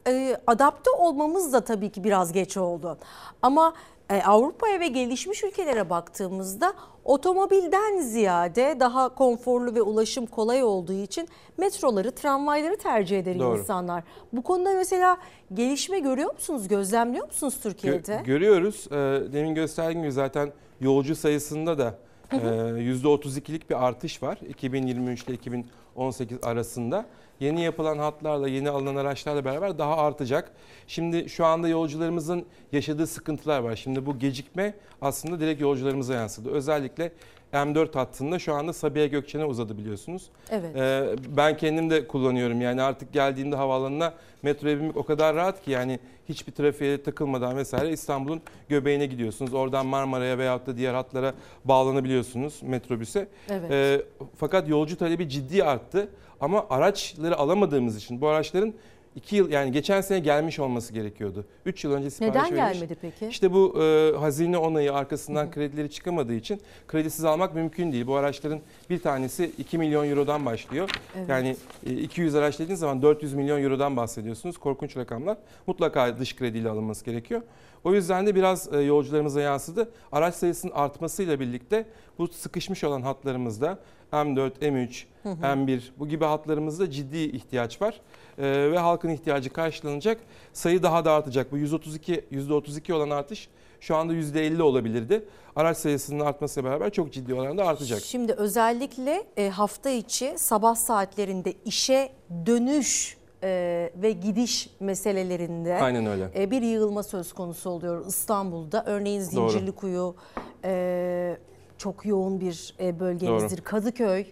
[0.07, 2.97] e, adapte olmamız da tabii ki biraz geç oldu.
[3.41, 3.73] Ama
[4.09, 6.73] Avrupa'ya ve gelişmiş ülkelere baktığımızda
[7.05, 13.57] otomobilden ziyade daha konforlu ve ulaşım kolay olduğu için metroları, tramvayları tercih eder Doğru.
[13.59, 14.03] insanlar.
[14.33, 15.17] Bu konuda mesela
[15.53, 18.21] gelişme görüyor musunuz, gözlemliyor musunuz Gö- Türkiye'de?
[18.25, 18.87] görüyoruz.
[18.91, 18.95] Ee,
[19.33, 20.51] demin gösterdiğim gibi zaten
[20.81, 21.95] yolcu sayısında da
[22.29, 22.77] Hı hı.
[22.77, 27.05] e, %32'lik bir artış var 2023 ile 2018 arasında.
[27.39, 30.51] Yeni yapılan hatlarla, yeni alınan araçlarla beraber daha artacak.
[30.87, 33.75] Şimdi şu anda yolcularımızın yaşadığı sıkıntılar var.
[33.75, 36.49] Şimdi bu gecikme aslında direkt yolcularımıza yansıdı.
[36.49, 37.11] Özellikle
[37.53, 40.29] M4 hattında şu anda Sabiha Gökçen'e uzadı biliyorsunuz.
[40.51, 40.75] Evet.
[40.75, 42.61] Ee, ben kendim de kullanıyorum.
[42.61, 47.91] Yani artık geldiğimde havaalanına metroya binmek o kadar rahat ki yani hiçbir trafiğe takılmadan vesaire
[47.91, 49.53] İstanbul'un göbeğine gidiyorsunuz.
[49.53, 51.33] Oradan Marmara'ya veyahut da diğer hatlara
[51.65, 53.27] bağlanabiliyorsunuz metrobüse.
[53.49, 53.71] Evet.
[53.71, 54.01] Ee,
[54.37, 56.09] fakat yolcu talebi ciddi arttı.
[56.41, 58.73] Ama araçları alamadığımız için bu araçların
[59.15, 61.45] 2 yıl yani geçen sene gelmiş olması gerekiyordu.
[61.65, 62.79] 3 yıl önce sipariş Neden verilmiş.
[62.79, 63.27] gelmedi peki?
[63.27, 68.07] İşte bu e, hazine onayı arkasından kredileri çıkamadığı için kredisiz almak mümkün değil.
[68.07, 68.59] Bu araçların
[68.89, 70.89] bir tanesi 2 milyon eurodan başlıyor.
[71.17, 71.29] Evet.
[71.29, 74.57] Yani e, 200 araç dediğiniz zaman 400 milyon eurodan bahsediyorsunuz.
[74.57, 75.37] Korkunç rakamlar.
[75.67, 77.41] Mutlaka dış krediyle alınması gerekiyor.
[77.83, 79.91] O yüzden de biraz e, yolcularımıza yansıdı.
[80.11, 81.85] Araç sayısının artmasıyla birlikte
[82.17, 83.79] bu sıkışmış olan hatlarımızda
[84.13, 85.33] M4, M3, Hı hı.
[85.41, 88.01] M1 bu gibi hatlarımızda ciddi ihtiyaç var.
[88.37, 90.21] E, ve halkın ihtiyacı karşılanacak.
[90.53, 91.51] Sayı daha da artacak.
[91.51, 93.49] Bu 132 %32 olan artış
[93.79, 95.25] şu anda %50 olabilirdi.
[95.55, 98.01] Araç sayısının artmasıyla beraber çok ciddi oranda artacak.
[98.01, 102.09] Şimdi özellikle e, hafta içi sabah saatlerinde işe
[102.45, 106.31] dönüş e, ve gidiş meselelerinde Aynen öyle.
[106.37, 108.83] e, bir yığılma söz konusu oluyor İstanbul'da.
[108.87, 109.49] Örneğin Doğru.
[109.49, 110.15] Zincirlikuyu
[110.63, 111.37] e,
[111.79, 113.57] çok yoğun bir e, bölgemizdir.
[113.57, 113.63] Doğru.
[113.63, 114.25] Kadıköy.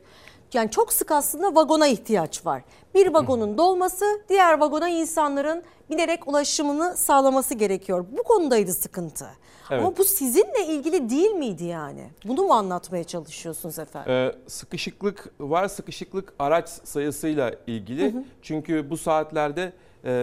[0.53, 2.63] Yani çok sık aslında vagona ihtiyaç var.
[2.95, 8.05] Bir vagonun dolması, diğer vagona insanların binerek ulaşımını sağlaması gerekiyor.
[8.17, 9.27] Bu konudaydı sıkıntı.
[9.71, 9.81] Evet.
[9.81, 12.09] Ama bu sizinle ilgili değil miydi yani?
[12.25, 14.11] Bunu mu anlatmaya çalışıyorsunuz efendim?
[14.11, 18.13] Ee, sıkışıklık var sıkışıklık araç sayısıyla ilgili.
[18.13, 18.23] Hı hı.
[18.41, 19.73] Çünkü bu saatlerde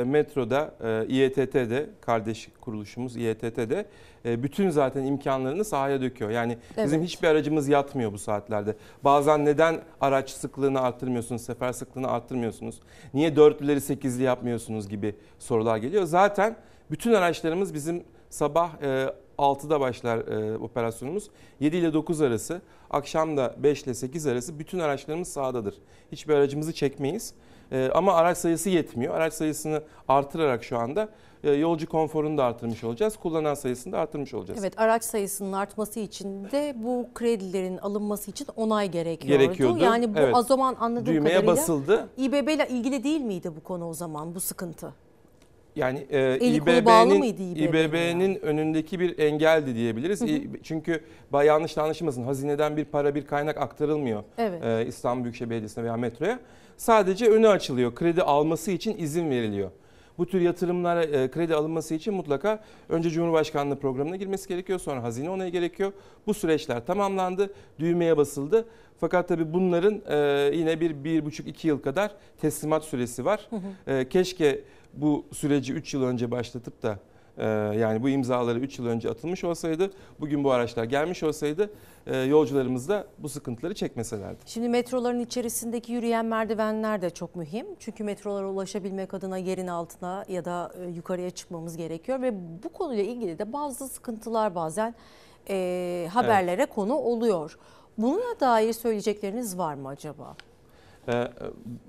[0.05, 3.87] metroda, e, İETT'de kardeş kuruluşumuz İETT'de
[4.25, 6.31] e, bütün zaten imkanlarını sahaya döküyor.
[6.31, 7.09] Yani bizim Evet.
[7.09, 8.77] hiçbir aracımız yatmıyor bu saatlerde.
[9.05, 12.81] Bazen neden araç sıklığını arttırmıyorsunuz, sefer sıklığını arttırmıyorsunuz?
[13.15, 16.05] Niye dörtlüleri sekizli yapmıyorsunuz gibi sorular geliyor.
[16.05, 16.57] Zaten
[16.91, 21.31] bütün araçlarımız bizim sabah e, 6'da başlar e, operasyonumuz.
[21.61, 22.61] 7 ile 9 arası,
[22.91, 25.75] akşam da 5 ile 8 arası bütün araçlarımız sahadadır.
[26.13, 27.35] Hiçbir aracımızı çekmeyiz.
[27.75, 29.15] E, ama araç sayısı yetmiyor.
[29.15, 31.09] Araç sayısını artırarak şu anda
[31.45, 33.17] e, yolcu konforunu da artırmış olacağız.
[33.17, 34.61] Kullanan sayısını da artırmış olacağız.
[34.61, 39.43] Evet araç sayısının artması için de bu kredilerin alınması için onay gerekiyordu.
[39.43, 40.35] Gerekiyordu, Yani bu evet.
[40.37, 42.09] o zaman anladığım Düğmeye kadarıyla basıldı.
[42.17, 44.93] İBB ile ilgili değil miydi bu konu o zaman bu sıkıntı?
[45.77, 50.21] Yani e, İBB'nin İBB'nin İBB'nin önündeki bir engeldi diyebiliriz.
[50.21, 50.63] Hı hı.
[50.63, 52.23] Çünkü yanlış anlaşılmasın.
[52.23, 54.65] Hazineden bir para, bir kaynak aktarılmıyor Evet.
[54.65, 56.39] e, İstanbul Büyükşehir Belediyesi'ne veya metroya.
[56.77, 57.95] Sadece önü açılıyor.
[57.95, 59.71] Kredi alması için izin veriliyor.
[60.19, 64.79] Bu tür yatırımlara e, kredi alınması için mutlaka önce Cumhurbaşkanlığı programına girmesi gerekiyor.
[64.79, 65.93] Sonra hazine onayı gerekiyor.
[66.27, 67.55] Bu süreçler tamamlandı.
[67.79, 68.65] Düğmeye basıldı.
[69.01, 72.11] Fakat tabii bunların e, yine bir, bir buçuk iki yıl kadar
[72.41, 73.49] teslimat süresi var.
[73.51, 73.93] Hı hı.
[73.93, 74.61] E, keşke
[74.95, 76.99] bu süreci 3 yıl önce başlatıp da
[77.79, 81.71] yani bu imzaları 3 yıl önce atılmış olsaydı, bugün bu araçlar gelmiş olsaydı
[82.07, 84.39] e, yolcularımız da bu sıkıntıları çekmeselerdi.
[84.47, 87.67] Şimdi metroların içerisindeki yürüyen merdivenler de çok mühim.
[87.79, 92.23] Çünkü metrolara ulaşabilmek adına yerin altına ya da e, yukarıya çıkmamız gerekiyor.
[92.23, 94.95] Ve bu konuyla ilgili de bazı sıkıntılar bazen
[95.49, 97.59] e, haberlere konu oluyor.
[97.99, 100.37] Buna dair söyleyecekleriniz var mı acaba?
[101.09, 101.29] Ee,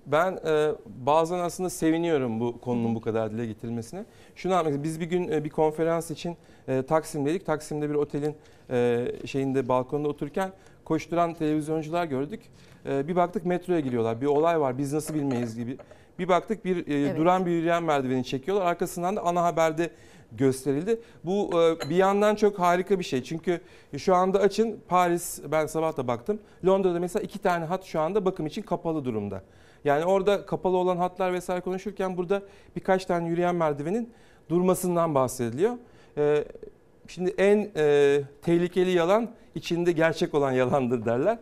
[0.06, 0.72] Ben e,
[1.06, 4.06] bazen aslında seviniyorum bu konunun bu kadar dile getirilmesine.
[4.36, 6.38] Şunu anlatmak Biz bir gün e, bir konferans için
[6.68, 7.46] e, Taksim'deydik.
[7.46, 8.36] Taksim'de bir otelin
[9.26, 10.52] şeyinde balkonda otururken
[10.86, 12.42] koşturan televizyoncular gördük.
[12.86, 14.22] Bir baktık metroya giriyorlar.
[14.22, 14.78] Bir olay var.
[14.78, 15.78] Biz nasıl bilmeyiz gibi.
[16.20, 17.18] Bir baktık bir Evet.
[17.18, 18.66] duran bir yürüyen merdiveni çekiyorlar.
[18.66, 19.90] Arkasından da ana haberde
[20.32, 21.00] gösterildi.
[21.24, 23.24] Bu e, bir yandan çok harika bir şey.
[23.24, 23.62] Çünkü
[23.98, 26.40] şu anda açın Paris ben sabah da baktım.
[26.66, 29.42] Londra'da mesela iki tane hat şu anda bakım için kapalı durumda.
[29.84, 32.42] Yani orada kapalı olan hatlar vesaire konuşurken burada
[32.76, 34.10] birkaç tane yürüyen merdivenin
[34.50, 35.74] durmasından bahsediliyor.
[36.18, 36.46] E,
[37.08, 41.38] Şimdi en e, tehlikeli yalan içinde gerçek olan yalandır derler.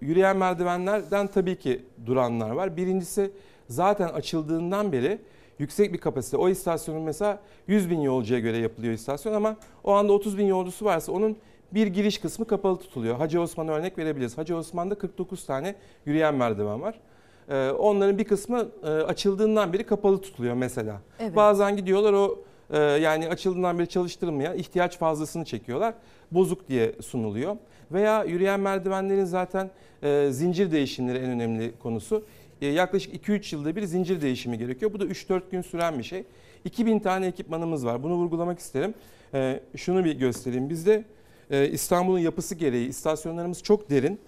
[0.00, 2.76] Yürüyen merdivenlerden tabii ki duranlar var.
[2.76, 3.30] Birincisi
[3.68, 5.18] zaten açıldığından beri
[5.60, 6.36] yüksek bir kapasite.
[6.36, 10.84] O istasyonun mesela 100 bin yolcuya göre yapılıyor istasyon ama o anda 30 bin yolcusu
[10.84, 11.36] varsa onun
[11.74, 13.16] bir giriş kısmı kapalı tutuluyor.
[13.16, 14.38] Hacı Osman'a örnek verebiliriz.
[14.38, 15.74] Hacı Osman'da 49 tane
[16.06, 17.00] yürüyen merdiven var.
[17.48, 21.00] Ee, onların bir kısmı e, açıldığından beri kapalı tutuluyor mesela.
[21.18, 21.36] Evet.
[21.36, 22.38] Bazen gidiyorlar o
[22.72, 25.94] Ee, yani açıldığından beri çalıştırılmayan ihtiyaç fazlasını çekiyorlar.
[26.30, 27.56] Bozuk diye sunuluyor.
[27.92, 29.70] Veya yürüyen merdivenlerin zaten
[30.02, 32.24] e, zincir değişimleri en önemli konusu.
[32.60, 34.92] E, yaklaşık 2-3 yılda bir zincir değişimi gerekiyor.
[34.92, 36.24] Bu da 3-4 gün süren bir şey.
[36.64, 38.02] 2000 tane ekipmanımız var.
[38.02, 38.94] Bunu vurgulamak isterim.
[39.34, 40.70] E, şunu bir göstereyim.
[40.70, 41.04] Bizde
[41.50, 44.20] e, İstanbul'un yapısı gereği istasyonlarımız çok derin.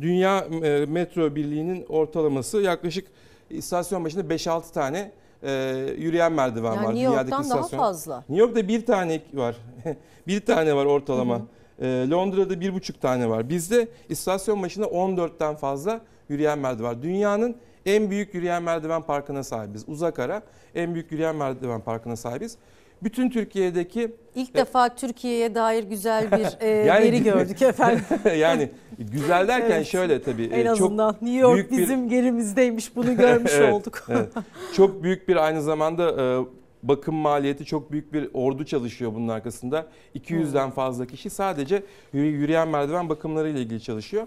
[0.00, 0.46] Dünya
[0.88, 3.06] Metro Birliği'nin ortalaması yaklaşık
[3.50, 5.52] istasyon başında 5-6 tane e,
[5.98, 6.94] yürüyen merdiven Yani var.
[6.94, 8.16] New York'tan Dünyadaki daha istasyon- fazla.
[8.18, 9.56] New York'ta bir tane var.
[10.26, 11.36] bir tane var ortalama.
[11.36, 11.40] E,
[11.86, 13.48] Londra'da bir buçuk tane var.
[13.48, 17.02] Bizde istasyon başına 14'ten fazla yürüyen merdiven var.
[17.02, 17.56] Dünyanın
[17.86, 19.84] en büyük yürüyen merdiven parkına sahibiz.
[19.88, 20.42] Uzak ara
[20.74, 22.56] en büyük yürüyen merdiven parkına sahibiz.
[23.02, 28.04] Bütün Türkiye'deki İlk defa Türkiye'ye dair güzel bir e, Yani- veri gördük efendim.
[28.38, 29.86] yani güzel derken Evet.
[29.86, 30.44] şöyle tabii.
[30.44, 34.06] En e, azından New York büyük bir- bizim gerimizdeymiş bunu görmüş Evet, olduk.
[34.08, 34.28] evet.
[34.76, 36.44] Çok büyük bir aynı zamanda e,
[36.82, 39.86] bakım maliyeti çok büyük bir ordu çalışıyor bunun arkasında.
[40.14, 41.82] 200'den fazla kişi sadece
[42.14, 44.26] yürü- yürüyen merdiven bakımları ile ilgili çalışıyor.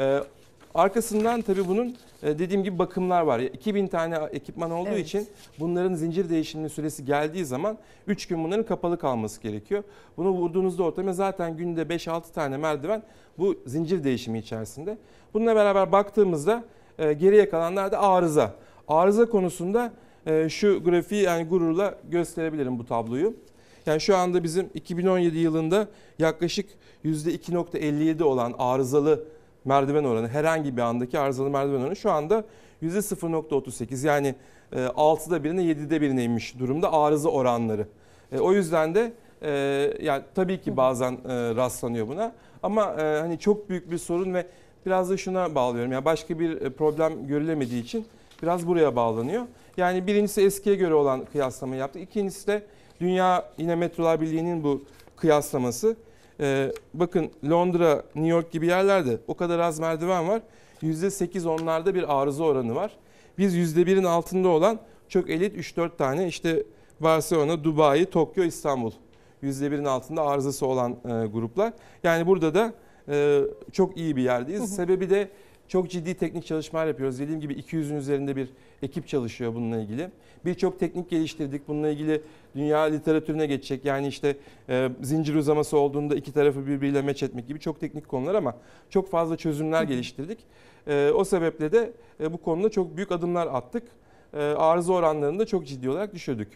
[0.00, 0.20] E,
[0.74, 3.40] arkasından tabii bunun e, dediğim gibi bakımlar var.
[3.40, 5.06] 2000 tane ekipman olduğu Evet.
[5.06, 5.28] için
[5.58, 9.82] bunların zincir değişiminin süresi geldiği zaman 3 gün bunların kapalı kalması gerekiyor.
[10.16, 13.02] Bunu vurduğunuzda ortama zaten günde 5-6 tane merdiven
[13.38, 14.98] bu zincir değişimi içerisinde.
[15.34, 16.64] Bununla beraber baktığımızda
[16.98, 18.54] e, geriye kalanlar da arıza.
[18.88, 19.92] Arıza konusunda
[20.48, 23.34] şu grafiği yani gururla gösterebilirim bu tabloyu.
[23.86, 26.70] Yani şu anda bizim 2017 yılında yaklaşık
[27.04, 29.24] %2.57 olan arızalı
[29.64, 32.44] merdiven oranı herhangi bir andaki arızalı merdiven oranı şu anda
[32.82, 34.34] %0.38 yani
[34.72, 37.86] e, 6'da birine 7'de birine inmiş durumda arıza oranları.
[38.32, 39.12] E, o yüzden de
[39.42, 39.50] e,
[40.02, 41.18] yani tabii ki bazen e,
[41.56, 44.46] rastlanıyor buna ama e, hani çok büyük bir sorun ve
[44.86, 45.92] biraz da şuna bağlıyorum.
[45.92, 48.06] Yani başka bir e, problem görülemediği için
[48.42, 49.42] biraz buraya bağlanıyor.
[49.76, 52.02] Yani birincisi eskiye göre olan kıyaslama yaptık.
[52.02, 52.62] İkincisi de
[53.00, 54.82] Dünya yine Metrolar Birliği'nin bu
[55.16, 55.96] kıyaslaması.
[56.40, 60.42] Ee, bakın Londra, New York gibi yerlerde o kadar az merdiven var.
[60.82, 62.96] %8 onlarda bir arıza oranı var.
[63.38, 66.62] Biz %1'in altında olan çok elit 3-4 tane işte
[67.00, 68.92] Barcelona, Dubai, Tokyo, İstanbul.
[69.42, 71.72] %1'in altında arızası olan e, gruplar.
[72.02, 72.72] Yani burada da
[73.08, 73.40] e,
[73.72, 74.76] çok iyi bir yerdeyiz.
[74.76, 75.28] Sebebi de
[75.68, 77.18] çok ciddi teknik çalışmalar yapıyoruz.
[77.18, 78.48] Dediğim gibi 200'ün üzerinde bir
[78.82, 80.10] ekip çalışıyor bununla ilgili.
[80.44, 81.68] Birçok teknik geliştirdik.
[81.68, 82.22] Bununla ilgili
[82.54, 83.84] dünya literatürüne geçecek.
[83.84, 84.36] Yani işte
[84.68, 88.56] e, zincir uzaması olduğunda iki tarafı birbiriyle meç etmek gibi çok teknik konular ama
[88.90, 90.38] çok fazla çözümler geliştirdik.
[90.86, 93.82] E, o sebeple de e, bu konuda çok büyük adımlar attık.
[94.34, 96.48] E, arıza oranlarını da çok ciddi olarak düşürdük.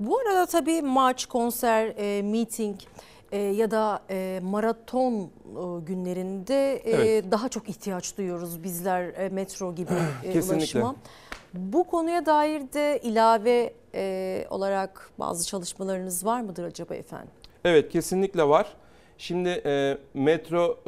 [0.00, 2.76] Bu arada tabii maç, konser, e, meeting
[3.32, 5.28] e, ya da e, maraton e,
[5.86, 7.24] günlerinde e, Evet.
[7.30, 9.92] daha çok ihtiyaç duyuyoruz bizler e, metro gibi
[10.24, 10.96] e, ulaşıma.
[11.54, 17.30] Bu konuya dair de ilave e, olarak bazı çalışmalarınız var mıdır acaba efendim?
[17.64, 18.76] Evet kesinlikle var.
[19.18, 20.78] Şimdi e, metro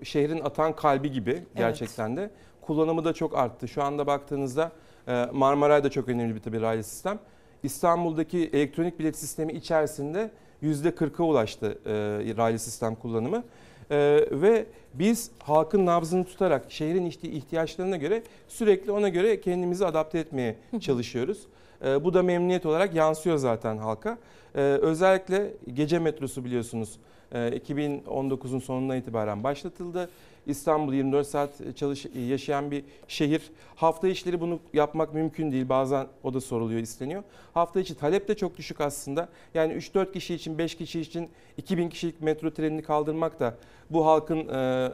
[0.00, 2.30] e, şehrin atan kalbi gibi gerçekten de.
[2.60, 3.68] Kullanımı da çok arttı.
[3.68, 4.72] Şu anda baktığınızda
[5.08, 7.18] e, Marmaray da çok önemli bir tabii raylı sistem.
[7.62, 10.30] İstanbul'daki elektronik bilet sistemi içerisinde
[10.62, 11.92] %40'a ulaştı e,
[12.36, 13.44] raylı sistem kullanımı.
[13.90, 13.96] E,
[14.30, 20.56] ve biz halkın nabzını tutarak şehrin ihti- ihtiyaçlarına göre sürekli ona göre kendimizi adapte etmeye
[20.80, 21.38] çalışıyoruz.
[21.84, 24.18] E, bu da memnuniyet olarak yansıyor zaten halka.
[24.54, 26.98] E, özellikle gece metrosu biliyorsunuz
[27.32, 30.10] e, 2019'un sonundan itibaren başlatıldı.
[30.48, 33.50] İstanbul 24 saat çalış yaşayan bir şehir.
[33.76, 35.68] Hafta içleri bunu yapmak mümkün değil.
[35.68, 37.22] Bazen o da soruluyor, isteniyor.
[37.54, 39.28] Hafta içi talep de çok düşük aslında.
[39.54, 43.54] Yani 3-4 kişi için, 5 kişi için 2000 kişilik metro trenini kaldırmak da
[43.90, 44.92] bu halkın e,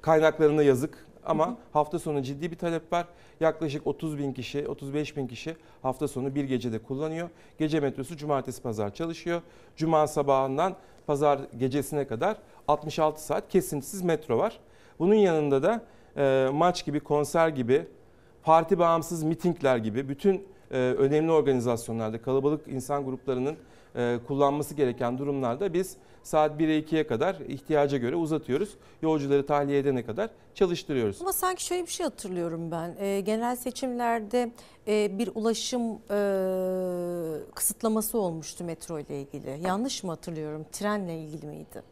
[0.00, 1.06] kaynaklarına yazık.
[1.26, 3.06] Ama hafta sonu ciddi bir talep var.
[3.40, 7.28] Yaklaşık 30 bin kişi, 35 bin kişi hafta sonu bir gecede kullanıyor.
[7.58, 9.42] Gece metrosu cumartesi pazar çalışıyor.
[9.76, 10.76] Cuma sabahından
[11.06, 12.36] pazar gecesine kadar
[12.68, 14.60] 66 saat kesintisiz metro var.
[14.98, 15.84] Bunun yanında da
[16.16, 17.86] e, maç gibi, konser gibi,
[18.42, 20.34] parti bağımsız mitingler gibi bütün
[20.70, 23.56] e, önemli organizasyonlarda kalabalık insan gruplarının
[23.96, 28.74] e, kullanması gereken durumlarda biz saat 1'e 2'ye kadar ihtiyaca göre uzatıyoruz.
[29.02, 31.20] Yolcuları tahliye edene kadar çalıştırıyoruz.
[31.20, 32.96] Ama sanki şöyle bir şey hatırlıyorum ben.
[32.98, 34.52] E, genel seçimlerde
[34.88, 36.16] e, bir ulaşım e,
[37.54, 39.60] kısıtlaması olmuştu metro ile ilgili.
[39.66, 40.66] Yanlış mı hatırlıyorum?
[40.72, 41.82] Trenle ilgili miydi?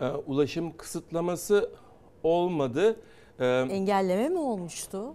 [0.00, 1.70] E, ulaşım kısıtlaması
[2.22, 2.96] olmadı.
[3.40, 5.14] E, Engelleme mi olmuştu?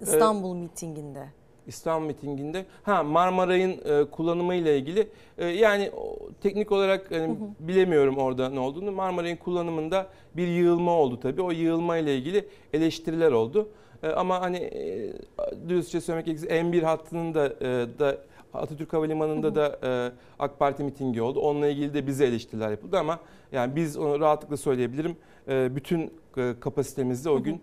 [0.00, 1.28] İstanbul mitinginde.
[1.68, 5.08] İstanbul mitinginde ha Marmaray'ın e, kullanımı ile ilgili
[5.38, 8.92] e, yani o, teknik olarak hani, bilemiyorum orada ne olduğunu.
[8.92, 10.06] Marmaray'ın kullanımında
[10.36, 11.42] bir yığılma oldu tabii.
[11.42, 13.68] O yığılma ile ilgili eleştiriler oldu.
[14.02, 15.12] E, ama hani e,
[15.68, 18.18] dürüstçe söylemek gerekirse M1 hattının da e, da
[18.54, 21.40] Atatürk Havalimanı'nda da e, AK Parti mitingi oldu.
[21.40, 23.18] Onunla ilgili de bize eleştiriler yapıldı ama
[23.52, 25.16] yani biz onu rahatlıkla söyleyebilirim.
[25.48, 27.60] E, bütün e, kapasitemizde o gün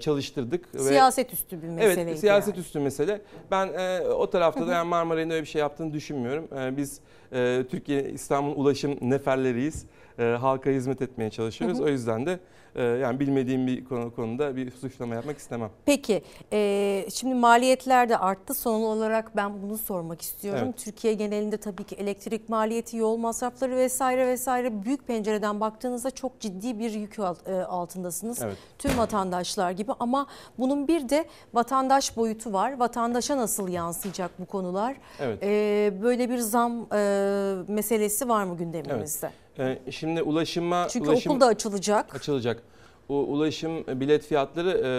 [0.00, 0.74] çalıştırdık.
[0.74, 2.02] ve- Siyaset üstü bir mesele.
[2.02, 3.20] Evet, siyaset üstü mesele.
[3.50, 6.48] Ben e, o tarafta da yani Marmaray'ın öyle bir şey yaptığını düşünmüyorum.
[6.58, 7.00] E, biz
[7.32, 9.84] e, Türkiye İstanbul ulaşım neferleriyiz.
[10.18, 11.78] E, halka hizmet etmeye çalışıyoruz.
[11.78, 11.86] Hı hı.
[11.86, 12.38] O yüzden de
[12.74, 15.70] e, yani bilmediğim bir konu konuda bir suçlama yapmak istemem.
[15.86, 18.54] Peki e, şimdi maliyetler de arttı.
[18.54, 20.62] Son olarak ben bunu sormak istiyorum.
[20.64, 20.78] Evet.
[20.78, 26.78] Türkiye genelinde tabii ki elektrik maliyeti, yol masrafları vesaire vesaire büyük pencereden baktığınızda çok ciddi
[26.78, 28.42] bir yük e, altındasınız.
[28.42, 28.56] Evet.
[28.78, 30.26] Tüm vatandaşlar gibi ama
[30.58, 32.78] bunun bir de vatandaş boyutu var.
[32.78, 34.96] Vatandaşa nasıl yansıyacak bu konular?
[35.20, 35.38] Evet.
[35.42, 39.30] E, böyle bir zam e, meselesi var mı gündemimizde?
[39.58, 40.88] E, şimdi ulaşıma...
[40.88, 42.14] Çünkü ulaşım, okul da açılacak.
[42.14, 42.62] Açılacak.
[43.08, 44.90] U, ulaşım e, bilet fiyatları e,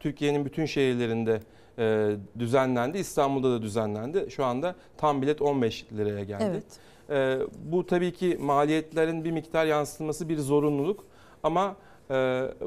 [0.00, 1.40] Türkiye'nin bütün şehirlerinde
[1.78, 2.98] e, düzenlendi.
[2.98, 4.26] İstanbul'da da düzenlendi.
[4.30, 6.44] Şu anda tam bilet 15 liraya geldi.
[6.44, 6.64] Evet.
[7.10, 7.38] E,
[7.72, 11.04] bu tabii ki maliyetlerin bir miktar yansıtılması bir zorunluluk.
[11.42, 11.76] Ama
[12.10, 12.14] e,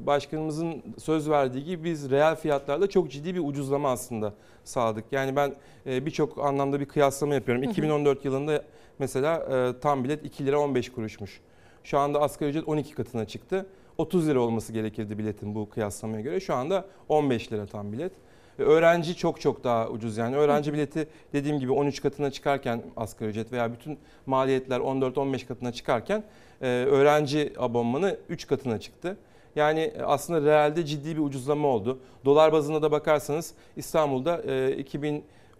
[0.01, 5.05] başkanımızın söz verdiği gibi biz reel fiyatlarda çok ciddi bir ucuzlama aslında sağladık.
[5.11, 5.55] Yani ben
[5.85, 7.63] e, birçok anlamda bir kıyaslama yapıyorum.
[7.63, 7.71] Hı hı.
[7.71, 8.63] 2014 yılında
[8.99, 11.41] mesela e, tam bilet 2 lira 15 kuruşmuş.
[11.83, 13.65] Şu anda asgari ücret 12 katına çıktı.
[13.97, 16.39] 30 lira olması gerekirdi biletin bu kıyaslamaya göre.
[16.39, 18.11] Şu anda 15 lira tam bilet.
[18.57, 20.35] Öğrenci çok çok daha ucuz yani.
[20.35, 26.23] Öğrenci bileti dediğim gibi 13 katına çıkarken asgari ücret veya bütün maliyetler 14-15 katına çıkarken
[26.61, 29.17] e, öğrenci abonmanı 3 katına çıktı.
[29.55, 31.99] Yani e, aslında realde ciddi bir ucuzlama oldu.
[32.25, 34.41] Dolar bazında da bakarsanız İstanbul'da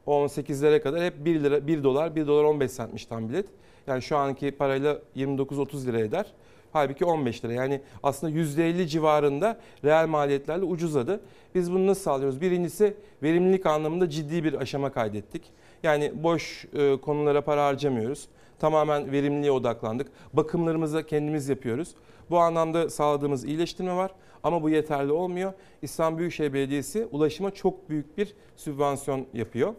[0.10, 3.46] e, 2018'lere kadar hep 1 lira 1 dolar 1 dolar 15 centmiş tam bilet.
[3.88, 6.26] Yani şu anki parayla 29-30 lira eder.
[6.72, 7.54] Halbuki 15 lira.
[7.54, 11.22] Yani aslında %50 civarında reel maliyetlerle ucuzladı.
[11.56, 12.42] Biz bunu nasıl sağlıyoruz?
[12.42, 12.94] Birincisi
[13.24, 15.44] verimlilik anlamında ciddi bir aşama kaydettik.
[15.84, 18.28] Yani boş e, konulara para harcamıyoruz.
[18.60, 20.08] Tamamen verimliliğe odaklandık.
[20.34, 21.96] Bakımlarımızı kendimiz yapıyoruz.
[22.30, 24.12] Bu anlamda sağladığımız iyileştirme var.
[24.44, 25.54] Ama bu yeterli olmuyor.
[25.82, 29.74] İstanbul Büyükşehir Belediyesi ulaşıma çok büyük bir sübvansiyon yapıyor.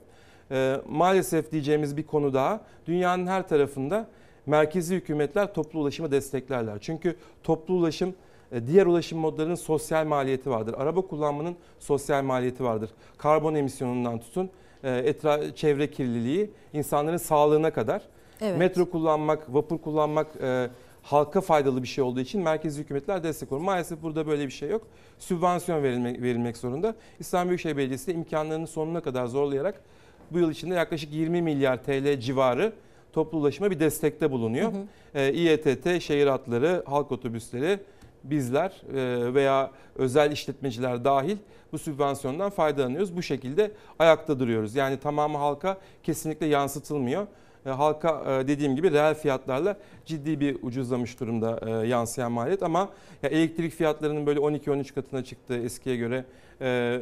[0.51, 2.61] Ee, maalesef diyeceğimiz bir konu daha.
[2.87, 4.09] Dünyanın her tarafında
[4.47, 6.79] merkezi hükümetler toplu ulaşımı desteklerler.
[6.81, 8.15] Çünkü toplu ulaşım
[8.53, 10.75] e, diğer ulaşım modlarının sosyal maliyeti vardır.
[10.79, 12.91] Araba kullanmanın sosyal maliyeti vardır.
[13.19, 14.51] Karbon emisyonundan tutun
[14.85, 18.03] e, etra çevre kirliliği insanların sağlığına kadar.
[18.41, 18.59] Evet.
[18.59, 20.71] Metro kullanmak, vapur kullanmak e,
[21.03, 23.61] halka faydalı bir şey olduğu için merkezi hükümetler destek olur.
[23.61, 24.87] Maalesef burada böyle bir şey yok.
[25.19, 26.95] Sübvansiyon verilmek, verilmek zorunda.
[27.19, 29.83] İstanbul Büyükşehir Belediyesi de imkanlarının sonuna kadar zorlayarak
[30.31, 32.73] bu yıl içinde yaklaşık 20 milyar TL civarı
[33.13, 34.73] toplu ulaşıma bir destekte bulunuyor.
[34.73, 34.83] Hı hı.
[35.15, 37.79] Ee, İETT, şehir hatları, halk otobüsleri,
[38.25, 41.37] bizler e, veya özel işletmeciler dahil
[41.73, 43.17] bu sübvansiyondan faydalanıyoruz.
[43.17, 44.75] Bu şekilde ayakta duruyoruz.
[44.75, 47.27] Yani tamamı halka kesinlikle yansıtılmıyor.
[47.67, 49.77] E, Halka e, dediğim gibi reel fiyatlarla
[50.07, 52.89] ciddi bir ucuzlamış durumda e, yansıyan maliyet ama
[53.23, 56.25] ya elektrik fiyatlarının böyle 12-13 katına çıktığı eskiye göre
[56.61, 57.01] e,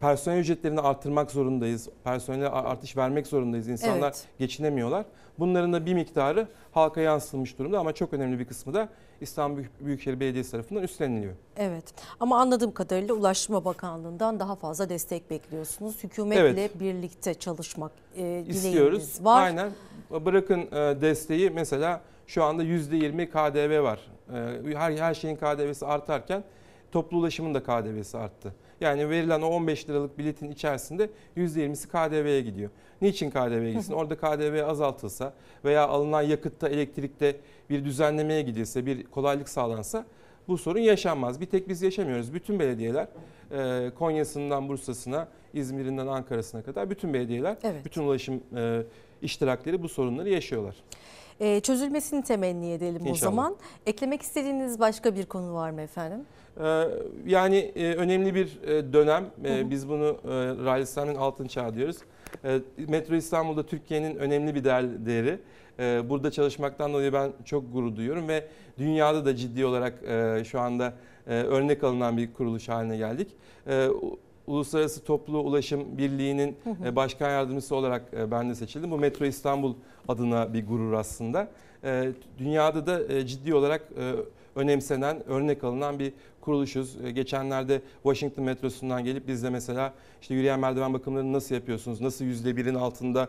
[0.00, 1.88] personel ücretlerini artırmak zorundayız.
[2.04, 3.68] Personele artış vermek zorundayız.
[3.68, 4.26] İnsanlar Evet.
[4.38, 5.04] geçinemiyorlar.
[5.38, 8.88] Bunların da bir miktarı halka yansıtılmış durumda ama çok önemli bir kısmı da
[9.20, 11.34] İstanbul Büyük- Büyükşehir Belediyesi tarafından üstleniliyor.
[11.56, 11.84] Evet
[12.20, 16.04] ama anladığım kadarıyla Ulaştırma Bakanlığı'ndan daha fazla destek bekliyorsunuz.
[16.04, 16.80] Hükümetle Evet.
[16.80, 19.18] birlikte çalışmak e, İstiyoruz.
[19.24, 19.42] var.
[19.42, 19.70] Aynen.
[20.10, 24.00] Bırakın e, desteği mesela şu anda %20 KDV var.
[24.72, 26.44] E, Her her şeyin KDV'si artarken
[26.92, 28.54] toplu ulaşımın da KDV'si arttı.
[28.80, 32.70] Yani verilen o 15 liralık biletin içerisinde %20'si KDV'ye gidiyor.
[33.02, 33.92] Niçin KDV'ye gitsin?
[33.92, 37.36] Orada KDV azaltılsa veya alınan yakıtta, elektrikte
[37.70, 40.04] bir düzenlemeye gidilse, bir kolaylık sağlansa
[40.48, 41.40] bu sorun yaşanmaz.
[41.40, 42.34] Bir tek biz yaşamıyoruz.
[42.34, 43.08] Bütün belediyeler
[43.52, 47.84] e, Konya'sından Bursa'sına, İzmir'inden Ankara'sına kadar bütün belediyeler, Evet.
[47.84, 48.82] bütün ulaşım e,
[49.22, 50.76] iştirakleri bu sorunları yaşıyorlar.
[51.40, 53.30] E, çözülmesini temenni edelim o İnşallah.
[53.32, 53.56] zaman.
[53.86, 56.20] Eklemek istediğiniz başka bir konu var mı efendim?
[56.60, 56.84] Ee,
[57.26, 59.26] Yani e, önemli bir e, dönem.
[59.44, 59.70] E, hı.
[59.70, 60.28] Biz bunu e,
[60.64, 61.96] Raylistan'ın altın çağı diyoruz.
[62.88, 65.38] Metro İstanbul'da Türkiye'nin önemli bir değer- değeri.
[66.08, 68.44] Burada çalışmaktan dolayı ben çok gurur duyuyorum ve
[68.78, 69.94] dünyada da ciddi olarak
[70.46, 70.92] şu anda
[71.26, 73.28] örnek alınan bir kuruluş haline geldik.
[74.46, 78.90] Uluslararası Toplu Ulaşım Birliği'nin e, başkan yardımcısı olarak e, ben de seçildim.
[78.90, 79.74] Bu Metro İstanbul
[80.08, 81.48] adına bir gurur aslında.
[81.84, 83.82] E, Dünyada da ciddi olarak
[84.56, 86.96] önemsenen, örnek alınan bir kuruluşuz.
[87.14, 92.56] Geçenlerde Washington metrosundan gelip biz de mesela işte yürüyen merdiven bakımlarını nasıl yapıyorsunuz, nasıl yüzde
[92.56, 93.28] birin altında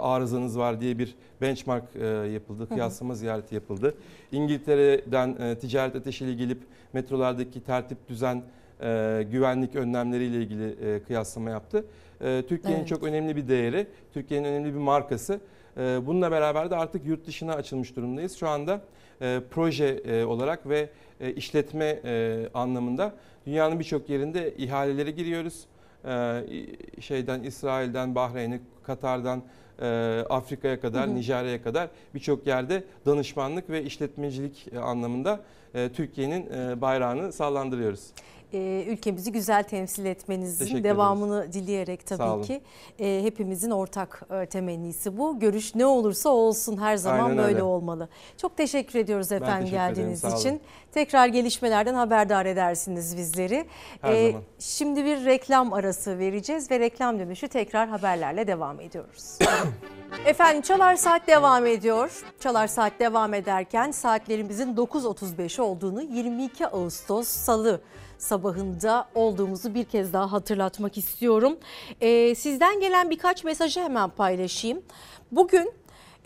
[0.00, 1.84] arızanız var diye bir benchmark
[2.32, 3.94] yapıldı, kıyaslama ziyareti yapıldı.
[4.32, 6.58] İngiltere'den ticaret ateşiyle gelip
[6.92, 8.42] metrolardaki tertip düzen
[8.82, 11.84] e, güvenlik önlemleriyle ilgili e, kıyaslama yaptı.
[12.20, 12.88] E, Türkiye'nin Evet.
[12.88, 15.40] çok önemli bir değeri, Türkiye'nin önemli bir markası.
[15.76, 18.36] E, bununla beraber de artık yurt dışına açılmış durumdayız.
[18.36, 18.80] Şu anda
[19.22, 20.88] e, proje e, olarak ve
[21.20, 23.14] e, işletme e, anlamında
[23.46, 25.64] dünyanın birçok yerinde ihalelere giriyoruz.
[26.04, 26.42] E,
[27.00, 29.42] şeyden İsrail'den, Bahreyn'e, Katar'dan
[29.82, 29.86] e,
[30.30, 31.14] Afrika'ya kadar.
[31.14, 35.40] Nijerya'ya kadar birçok yerde danışmanlık ve işletmecilik e, anlamında
[35.74, 38.06] e, Türkiye'nin e, bayrağını sallandırıyoruz.
[38.52, 42.60] E, ülkemizi güzel temsil etmenizin Teşekkür devamını dileyerek Sağ tabii ki
[42.98, 45.38] e, hepimizin ortak e, temennisi bu.
[45.40, 47.62] Görüş ne olursa olsun her zaman Aynen böyle öyle.
[47.62, 48.08] olmalı.
[48.36, 50.36] Çok teşekkür ediyoruz efendim teşekkür ederim, geldiğiniz olun.
[50.36, 50.60] için.
[50.92, 53.66] Tekrar gelişmelerden haberdar edersiniz bizleri.
[54.00, 54.42] Her E, zaman.
[54.58, 59.38] Şimdi bir reklam arası vereceğiz ve reklam dönüşü tekrar haberlerle devam ediyoruz.
[60.26, 62.22] Efendim Çalar Saat devam ediyor.
[62.40, 67.80] Çalar Saat devam ederken saatlerimizin 9.35 olduğunu 22 Ağustos Salı
[68.18, 71.56] sabahında olduğumuzu bir kez daha hatırlatmak istiyorum.
[72.00, 74.82] Ee, sizden gelen birkaç mesajı hemen paylaşayım.
[75.32, 75.72] Bugün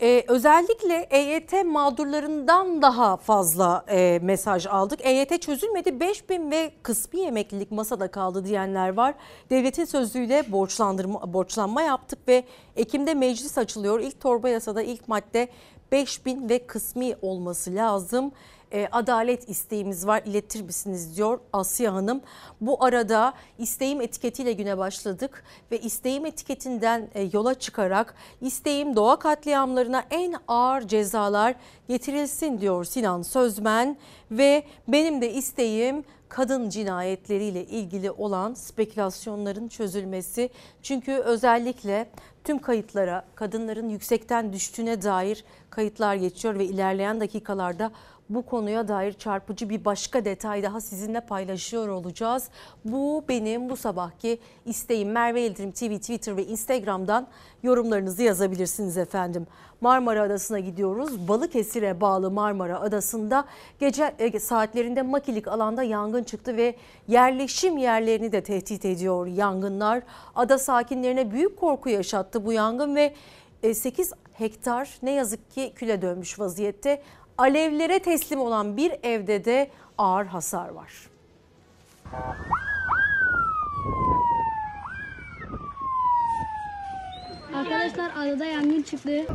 [0.01, 5.05] ee, özellikle EYT mağdurlarından daha fazla e, mesaj aldık.
[5.05, 9.13] EYT çözülmedi 5000 ve kısmi emeklilik masada kaldı diyenler var.
[9.49, 12.43] Devletin sözüyle borçlandırma, borçlanma yaptık ve
[12.75, 13.99] Ekim'de meclis açılıyor.
[13.99, 15.47] İlk torba yasada ilk madde
[15.91, 18.31] 5000 ve kısmi olması lazım.
[18.73, 22.21] E, adalet isteğimiz var iletir misiniz diyor Asya Hanım.
[22.61, 30.03] Bu arada isteğim etiketiyle güne başladık ve isteğim etiketinden e, yola çıkarak isteğim doğa katliamlarına
[30.11, 31.55] en ağır cezalar
[31.87, 33.97] getirilsin diyor Sinan Sözmen
[34.31, 40.49] ve benim de isteğim kadın cinayetleriyle ilgili olan spekülasyonların çözülmesi.
[40.81, 42.09] Çünkü özellikle
[42.43, 47.91] tüm kayıtlara kadınların yüksekten düştüğüne dair kayıtlar geçiyor ve ilerleyen dakikalarda
[48.29, 52.49] bu konuya dair çarpıcı bir başka detay daha sizinle paylaşıyor olacağız.
[52.85, 55.11] Bu benim bu sabahki isteğim.
[55.11, 57.27] Merve Yıldırım TV, Twitter ve Instagram'dan
[57.63, 59.47] yorumlarınızı yazabilirsiniz efendim.
[59.81, 61.27] Marmara Adası'na gidiyoruz.
[61.27, 63.45] Balıkesir'e bağlı Marmara Adası'nda
[63.79, 66.75] gece e, saatlerinde makilik alanda yangın çıktı ve
[67.07, 70.03] yerleşim yerlerini de tehdit ediyor yangınlar.
[70.35, 73.13] Ada sakinlerine büyük korku yaşattı bu yangın ve
[73.73, 77.01] 8 hektar ne yazık ki küle dönmüş vaziyette.
[77.37, 80.91] Alevlere teslim olan bir evde de ağır hasar var.
[87.55, 89.25] Arkadaşlar adada yangın çıktı.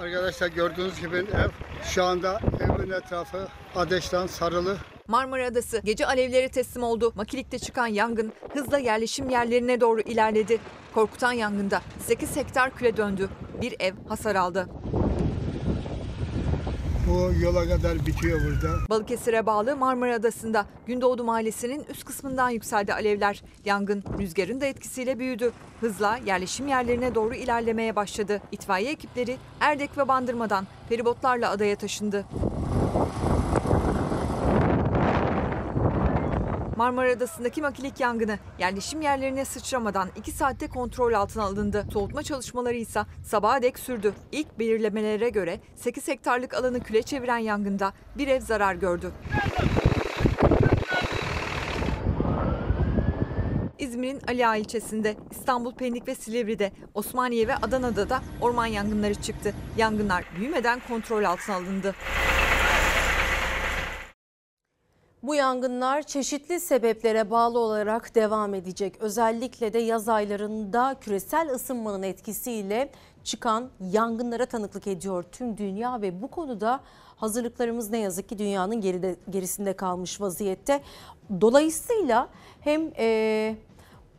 [0.00, 1.50] Arkadaşlar gördüğünüz gibi ev
[1.84, 4.76] şu anda evin etrafı ateşten sarılı.
[5.08, 7.12] Marmara Adası gece alevlere teslim oldu.
[7.16, 10.58] Makilikte çıkan yangın hızla yerleşim yerlerine doğru ilerledi.
[10.94, 13.28] Korkutan yangında 8 hektar küle döndü.
[13.60, 14.68] Bir ev hasar aldı.
[17.08, 18.76] Bu yola kadar bitiyor burada.
[18.90, 23.42] Balıkesir'e bağlı Marmara Adası'nda Gündoğdu Mahallesi'nin üst kısmından yükseldi alevler.
[23.64, 25.52] Yangın rüzgarın da etkisiyle büyüdü.
[25.80, 28.40] Hızla yerleşim yerlerine doğru ilerlemeye başladı.
[28.52, 32.24] İtfaiye ekipleri Erdek ve Bandırma'dan feribotlarla adaya taşındı.
[36.80, 41.86] Marmara Adası'ndaki makilik yangını yerleşim yerlerine sıçramadan 2 saatte kontrol altına alındı.
[41.92, 44.14] Soğutma çalışmaları ise sabaha dek sürdü.
[44.32, 49.12] İlk belirlemelere göre 8 hektarlık alanı küle çeviren yangında bir ev zarar gördü.
[53.78, 59.54] İzmir'in Ali Ağa ilçesinde, İstanbul Pendik ve Silivri'de, Osmaniye ve Adana'da da orman yangınları çıktı.
[59.76, 61.94] Yangınlar büyümeden kontrol altına alındı.
[65.22, 68.96] Bu yangınlar çeşitli sebeplere bağlı olarak devam edecek.
[69.00, 72.90] Özellikle de yaz aylarında küresel ısınmanın etkisiyle
[73.24, 76.80] çıkan yangınlara tanıklık ediyor tüm dünya ve bu konuda
[77.16, 80.80] hazırlıklarımız ne yazık ki dünyanın geride, gerisinde kalmış vaziyette.
[81.40, 82.28] Dolayısıyla
[82.60, 83.56] hem e,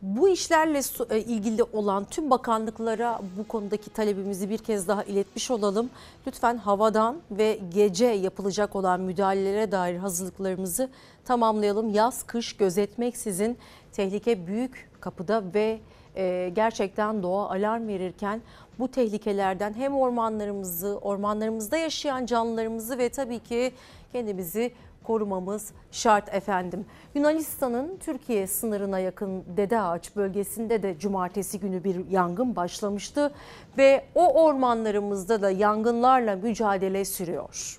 [0.02, 0.80] bu işlerle
[1.10, 5.90] e, ilgili olan tüm bakanlıklara bu konudaki talebimizi bir kez daha iletmiş olalım.
[6.26, 10.88] Lütfen havadan ve gece yapılacak olan müdahalelere dair hazırlıklarımızı
[11.24, 11.94] tamamlayalım.
[11.94, 13.58] Yaz kış gözetmeksizin
[13.92, 15.80] tehlike büyük kapıda ve
[16.16, 18.42] e, gerçekten doğa alarm verirken
[18.78, 23.72] bu tehlikelerden hem ormanlarımızı, ormanlarımızda yaşayan canlılarımızı ve tabii ki
[24.12, 24.72] kendimizi
[25.02, 26.86] korumamız şart efendim.
[27.14, 33.32] Yunanistan'ın Türkiye sınırına yakın Dede Ağaç bölgesinde de cumartesi günü bir yangın başlamıştı
[33.78, 37.78] ve o ormanlarımızda da yangınlarla mücadele sürüyor.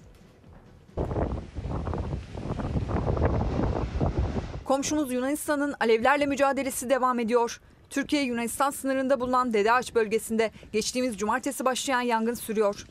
[4.66, 7.62] Komşumuz Yunanistan'ın alevlerle mücadelesi devam ediyor.
[7.90, 12.86] Türkiye-Yunanistan sınırında bulunan Dede Ağaç bölgesinde geçtiğimiz cumartesi başlayan yangın sürüyor.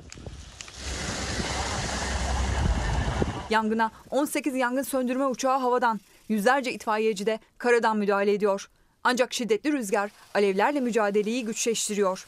[3.53, 8.69] Yangına 18 yangın söndürme uçağı havadan, yüzlerce itfaiyeci de karadan müdahale ediyor.
[9.05, 12.27] Ancak şiddetli rüzgar alevlerle mücadeleyi güçleştiriyor.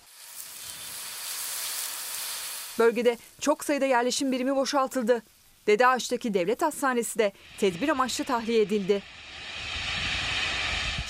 [2.79, 5.23] Bölgede çok sayıda yerleşim birimi boşaltıldı.
[5.67, 9.03] Dede Ağaç'taki devlet hastanesi de tedbir amaçlı tahliye edildi.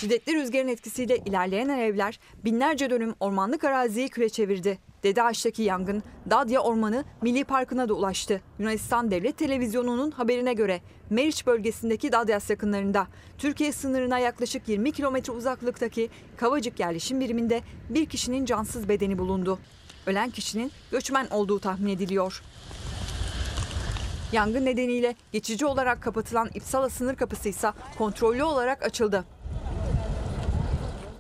[0.05, 4.79] Şiddetli rüzgarın etkisiyle ilerleyen alevler binlerce dönüm ormanlık araziyi küre çevirdi.
[5.03, 8.41] Dede Ağaç'taki yangın Dadya Ormanı Milli Parkı'na da ulaştı.
[8.59, 10.81] Yunanistan Devlet Televizyonu'nun haberine göre
[11.11, 13.07] Meriç bölgesindeki Dadyas yakınlarında
[13.39, 19.59] Türkiye sınırına yaklaşık 20 kilometre uzaklıktaki Kavacık yerleşim biriminde bir kişinin cansız bedeni bulundu.
[20.07, 22.43] Ölen kişinin göçmen olduğu tahmin ediliyor.
[24.33, 29.25] Yangın nedeniyle geçici olarak kapatılan İpsala sınır kapısı ise kontrollü olarak açıldı.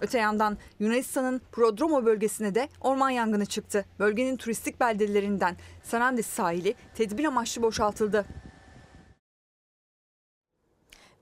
[0.04, 3.84] Öte yandan Yunanistan'ın Prodromo bölgesine de orman yangını çıktı.
[3.98, 8.26] Bölgenin turistik beldelerinden Sanandis sahili tedbir amaçlı boşaltıldı.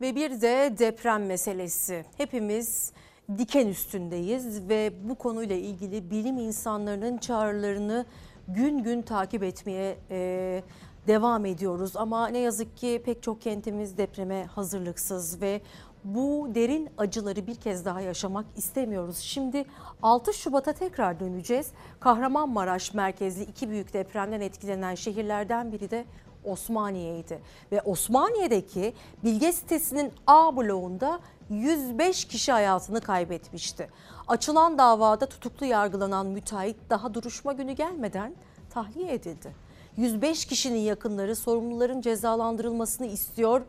[0.00, 2.04] Ve bir de deprem meselesi.
[2.16, 2.92] Hepimiz
[3.38, 8.06] diken üstündeyiz ve bu konuyla ilgili bilim insanlarının çağrılarını
[8.48, 10.62] gün gün takip etmeye e,
[11.06, 11.96] devam ediyoruz.
[11.96, 15.60] Ama ne yazık ki pek çok kentimiz depreme hazırlıksız ve
[16.04, 19.18] bu derin acıları bir kez daha yaşamak istemiyoruz.
[19.18, 19.64] Şimdi
[20.02, 21.70] 6 Şubat'a tekrar döneceğiz.
[22.00, 26.04] Kahramanmaraş merkezli iki büyük depremden etkilenen şehirlerden biri de
[26.44, 27.40] Osmaniye'ydi.
[27.72, 28.94] Ve Osmaniye'deki
[29.24, 33.88] Bilge sitesinin A bloğunda 105 kişi hayatını kaybetmişti.
[34.28, 38.34] Açılan davada tutuklu yargılanan müteahhit daha duruşma günü gelmeden
[38.70, 39.54] tahliye edildi.
[39.96, 43.62] 105 kişinin yakınları sorumluların cezalandırılmasını istiyor.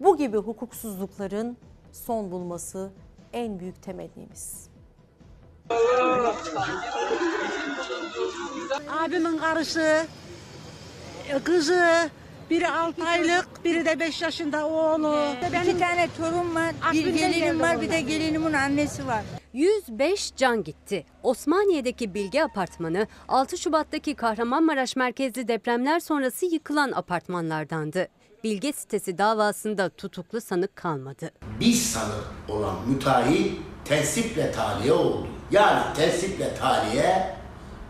[0.00, 1.56] Bu gibi hukuksuzlukların
[1.92, 2.90] son bulması
[3.32, 4.70] en büyük temennimiz.
[8.88, 10.06] Abimin karısı,
[11.44, 12.10] kızı,
[12.50, 15.16] biri 6 aylık, biri de 5 yaşında oğlu.
[15.62, 19.22] İki tane torun var, bir gelinim geldi var, bir de gelinimin annesi var.
[19.52, 21.06] 105 can gitti.
[21.22, 28.08] Osmaniye'deki Bilge Apartmanı 6 Şubat'taki Kahramanmaraş merkezli depremler sonrası yıkılan apartmanlardandı.
[28.44, 31.30] Bilge sitesi davasında tutuklu sanık kalmadı.
[31.60, 35.26] bir sanık olan müteahhit tensiple tahliye oldu.
[35.50, 37.36] Yani tensiple tahliye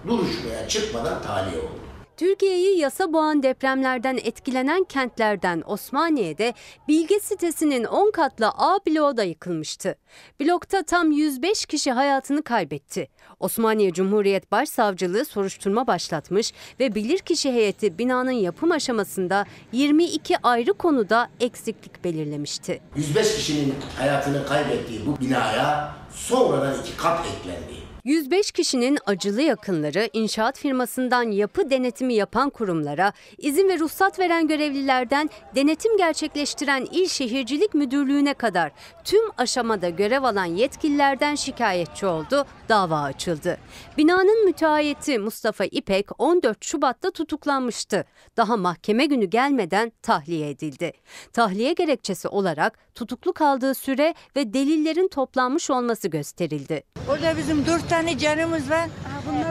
[0.08, 1.79] duruşmaya çıkmadan tahliye oldu.
[2.20, 6.54] Türkiye'yi yasa boğan depremlerden etkilenen kentlerden Osmaniye'de
[6.88, 9.94] Bilge sitesinin 10 katlı A bloğu da yıkılmıştı.
[10.40, 13.08] Blokta tam 105 kişi hayatını kaybetti.
[13.40, 22.04] Osmaniye Cumhuriyet Başsavcılığı soruşturma başlatmış ve bilirkişi heyeti binanın yapım aşamasında 22 ayrı konuda eksiklik
[22.04, 22.80] belirlemişti.
[22.96, 27.79] 105 kişinin hayatını kaybettiği bu binaya sonradan iki kat eklendi.
[28.04, 35.30] 105 kişinin acılı yakınları inşaat firmasından yapı denetimi yapan kurumlara, izin ve ruhsat veren görevlilerden
[35.54, 38.72] denetim gerçekleştiren İl Şehircilik Müdürlüğü'ne kadar
[39.04, 43.58] tüm aşamada görev alan yetkililerden şikayetçi oldu, dava açıldı.
[43.98, 48.04] Binanın müteahhiti Mustafa İpek 14 Şubat'ta tutuklanmıştı.
[48.36, 50.92] Daha mahkeme günü gelmeden tahliye edildi.
[51.32, 56.82] Tahliye gerekçesi olarak tutuklu kaldığı süre ve delillerin toplanmış olması gösterildi.
[57.08, 58.88] Orada bizim dört tane canımız var.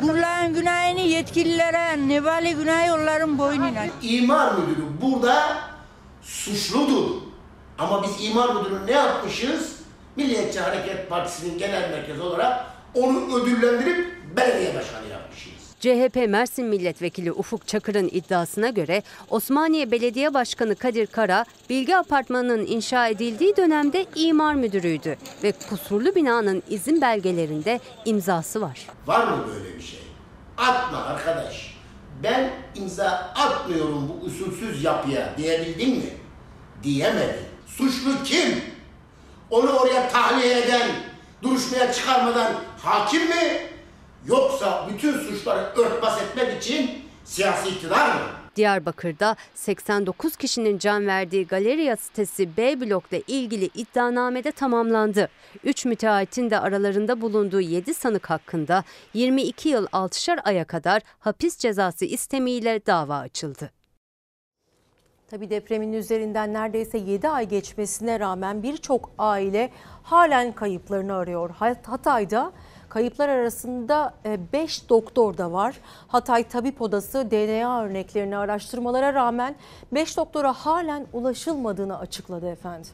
[0.02, 3.86] Bunların günahını yetkililere, nevali günah yolların boynuna.
[4.02, 5.58] İmar müdürü burada
[6.22, 7.10] suçludur.
[7.78, 9.76] Ama biz imar müdürü ne yapmışız?
[10.16, 15.59] Milliyetçi Hareket Partisi'nin genel merkezi olarak onu ödüllendirip belediye başkanı yapmışız.
[15.80, 23.08] CHP Mersin Milletvekili Ufuk Çakır'ın iddiasına göre Osmaniye Belediye Başkanı Kadir Kara, Bilge Apartmanı'nın inşa
[23.08, 28.88] edildiği dönemde imar müdürüydü ve kusurlu binanın izin belgelerinde imzası var.
[29.08, 30.00] Var mı böyle bir şey?
[30.58, 31.76] Atma arkadaş.
[32.24, 36.14] Ben imza atmıyorum bu usulsüz yapıya diyebildin mi?
[36.84, 37.46] Diyemedin.
[37.68, 38.62] Suçlu kim?
[39.50, 40.90] Onu oraya tahliye eden,
[41.42, 43.70] duruşmaya çıkarmadan hakim mi?
[44.30, 46.92] Yoksa bütün suçları örtbas etmek için
[47.26, 48.22] siyasi iktidar mı?
[48.56, 55.30] Diyarbakır'da 89 kişinin can verdiği Galeriya sitesi B blokla ilgili iddianamede tamamlandı.
[55.64, 62.06] 3 müteahhitin de aralarında bulunduğu 7 sanık hakkında 22 yıl 6'şar aya kadar hapis cezası
[62.06, 63.72] istemiyle dava açıldı.
[65.30, 69.70] Tabi depremin üzerinden neredeyse 7 ay geçmesine rağmen birçok aile
[70.04, 71.50] halen kayıplarını arıyor.
[71.50, 72.52] Hat- Hatay'da
[72.90, 74.14] kayıplar arasında
[74.54, 75.76] 5 doktor da var.
[76.08, 79.56] Hatay Tabip Odası DNA örneklerini araştırmalara rağmen
[79.92, 82.92] 5 doktora halen ulaşılmadığını açıkladı efendim.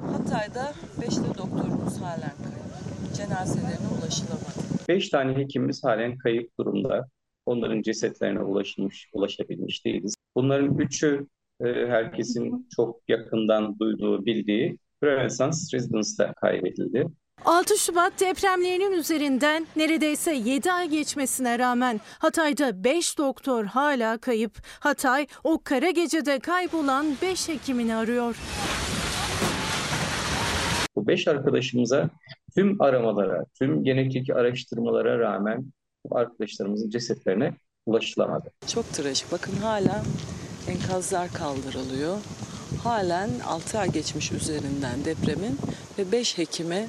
[0.00, 3.14] Hatay'da 5 de doktorumuz halen kayıp.
[3.14, 4.88] Cenazelerine ulaşılamadı.
[4.88, 7.08] 5 tane hekimimiz halen kayıp durumda.
[7.46, 10.14] Onların cesetlerine ulaşılmış, ulaşabilmiş değiliz.
[10.36, 11.26] Bunların üçü
[11.60, 17.06] e, e, herkesin çok yakından duyduğu, bildiği Rönesans Residence'da kaybedildi.
[17.44, 24.58] 6 Şubat depremlerinin üzerinden neredeyse 7 ay geçmesine rağmen Hatay'da 5 doktor hala kayıp.
[24.80, 28.36] Hatay o kara gecede kaybolan 5 hekimini arıyor.
[30.96, 32.10] Bu beş arkadaşımıza
[32.54, 35.64] tüm aramalara, tüm genetik araştırmalara rağmen
[36.10, 37.54] bu arkadaşlarımızın cesetlerine
[37.86, 38.50] ulaşılamadı.
[38.66, 39.32] Çok trajik.
[39.32, 40.02] Bakın hala
[40.68, 42.16] enkazlar kaldırılıyor.
[42.82, 45.58] Halen 6 ay geçmiş üzerinden depremin
[45.98, 46.88] ve 5 hekime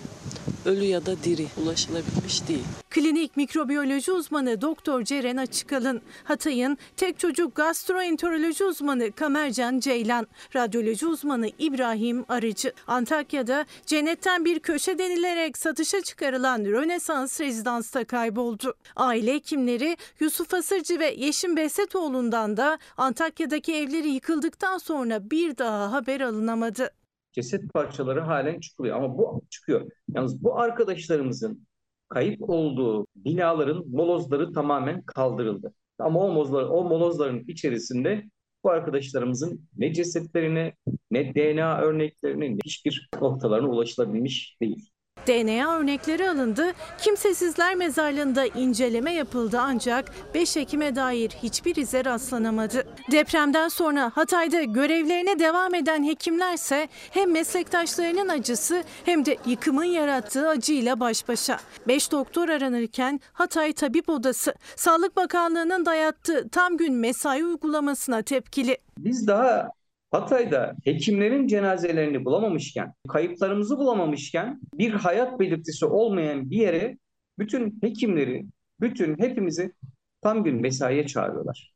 [0.66, 2.64] ölü ya da diri ulaşılabilmiş değil.
[2.90, 11.50] Klinik mikrobiyoloji uzmanı Doktor Ceren Açıkalın, Hatay'ın tek çocuk gastroenteroloji uzmanı Kamercan Ceylan, radyoloji uzmanı
[11.60, 18.74] İbrahim Arıcı, Antakya'da cennetten bir köşe denilerek satışa çıkarılan Rönesans Rezidans'ta kayboldu.
[18.96, 26.22] Aile hekimleri Yusuf Asırcı ve Yeşim Behzetoğlu'ndan da Antakya'daki evleri yıkıldıktan sonra bir daha haber
[26.22, 26.92] alınamadı.
[27.36, 29.92] Ceset parçaları halen çıkılıyor ama bu çıkıyor.
[30.16, 31.68] Yalnız bu arkadaşlarımızın
[32.10, 35.74] kayıp olduğu binaların molozları tamamen kaldırıldı.
[36.00, 38.24] Ama o molozlar, o molozların içerisinde
[38.64, 40.74] bu arkadaşlarımızın ne cesetlerine,
[41.12, 44.90] ne DNA örneklerine, ne hiçbir noktalarına ulaşılabilmiş değil.
[45.28, 52.88] DNA örnekleri alındı, kimsesizler mezarlığında inceleme yapıldı ancak 5 Ekim'e dair hiçbir ize rastlanamadı.
[53.12, 61.00] Depremden sonra Hatay'da görevlerine devam eden hekimlerse hem meslektaşlarının acısı hem de yıkımın yarattığı acıyla
[61.00, 61.60] baş başa.
[61.88, 68.78] 5 doktor aranırken Hatay Tabip Odası, Sağlık Bakanlığı'nın dayattığı tam gün mesai uygulamasına tepkili.
[68.98, 69.72] Biz daha
[70.16, 76.98] Hatay'da hekimlerin cenazelerini bulamamışken, kayıplarımızı bulamamışken bir hayat belirtisi olmayan bir yere
[77.40, 78.46] bütün hekimleri,
[78.82, 79.74] bütün hepimizi
[80.22, 81.76] tam gün mesaiye çağırıyorlar.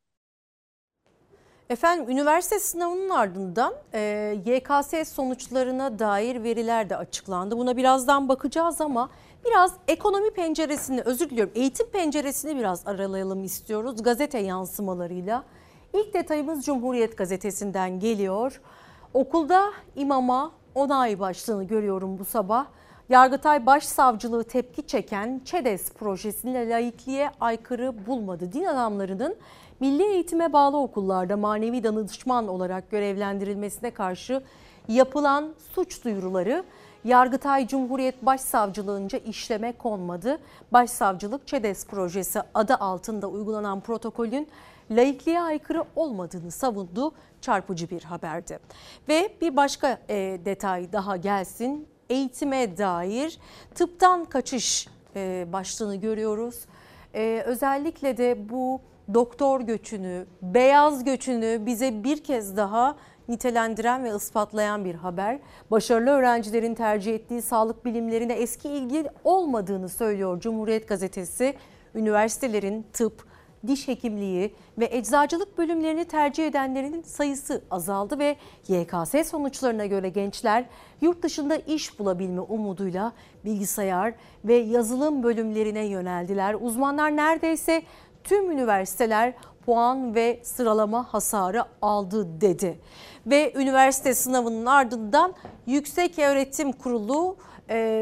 [1.69, 7.57] Efendim üniversite sınavının ardından e, YKS sonuçlarına dair veriler de açıklandı.
[7.57, 9.09] Buna birazdan bakacağız ama
[9.45, 15.43] biraz ekonomi penceresini özür diliyorum eğitim penceresini biraz aralayalım istiyoruz gazete yansımalarıyla.
[15.93, 18.61] İlk detayımız Cumhuriyet Gazetesi'nden geliyor.
[19.13, 22.65] Okulda imama onay başlığını görüyorum bu sabah.
[23.09, 28.53] Yargıtay Başsavcılığı tepki çeken ÇEDES projesini laikliğe aykırı bulmadı.
[28.53, 29.35] Din adamlarının
[29.79, 34.43] milli eğitime bağlı okullarda manevi danışman olarak görevlendirilmesine karşı
[34.87, 36.63] yapılan suç duyuruları
[37.03, 40.37] Yargıtay Cumhuriyet Başsavcılığınca işleme konmadı.
[40.73, 44.47] Başsavcılık ÇEDES projesi adı altında uygulanan protokolün
[44.91, 47.11] laikliğe aykırı olmadığını savundu.
[47.41, 48.59] Çarpıcı bir haberdi.
[49.09, 51.87] Ve bir başka e, detay daha gelsin.
[52.09, 53.39] Eğitime dair
[53.75, 56.65] tıptan kaçış e, başlığını görüyoruz.
[57.15, 58.81] E, özellikle de bu
[59.13, 62.95] doktor göçünü, beyaz göçünü bize bir kez daha
[63.29, 65.39] nitelendiren ve ispatlayan bir haber.
[65.71, 71.53] Başarılı öğrencilerin tercih ettiği sağlık bilimlerine eski ilgi olmadığını söylüyor Cumhuriyet Gazetesi.
[71.95, 73.28] Üniversitelerin tıp,
[73.67, 78.35] diş hekimliği ve eczacılık bölümlerini tercih edenlerin sayısı azaldı ve
[78.67, 80.65] YKS sonuçlarına göre gençler
[81.01, 83.13] yurt dışında iş bulabilme umuduyla
[83.45, 84.13] bilgisayar
[84.45, 86.55] ve yazılım bölümlerine yöneldiler.
[86.61, 87.81] Uzmanlar neredeyse
[88.23, 89.33] tüm üniversiteler
[89.65, 92.79] puan ve sıralama hasarı aldı dedi.
[93.25, 95.33] Ve üniversite sınavının ardından
[95.65, 97.35] Yüksek Öğretim Kurulu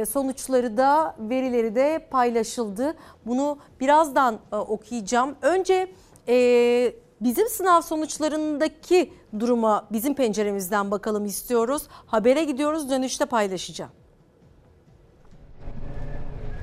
[0.06, 2.96] sonuçları da verileri de paylaşıldı.
[3.26, 5.36] Bunu birazdan e, okuyacağım.
[5.42, 5.92] Önce
[6.28, 11.84] e, bizim sınav sonuçlarındaki duruma bizim penceremizden bakalım istiyoruz.
[11.90, 13.92] Habere gidiyoruz dönüşte paylaşacağım.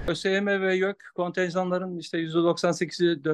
[0.09, 3.25] ÖSYM ve YÖK kontenjanların işte %98'i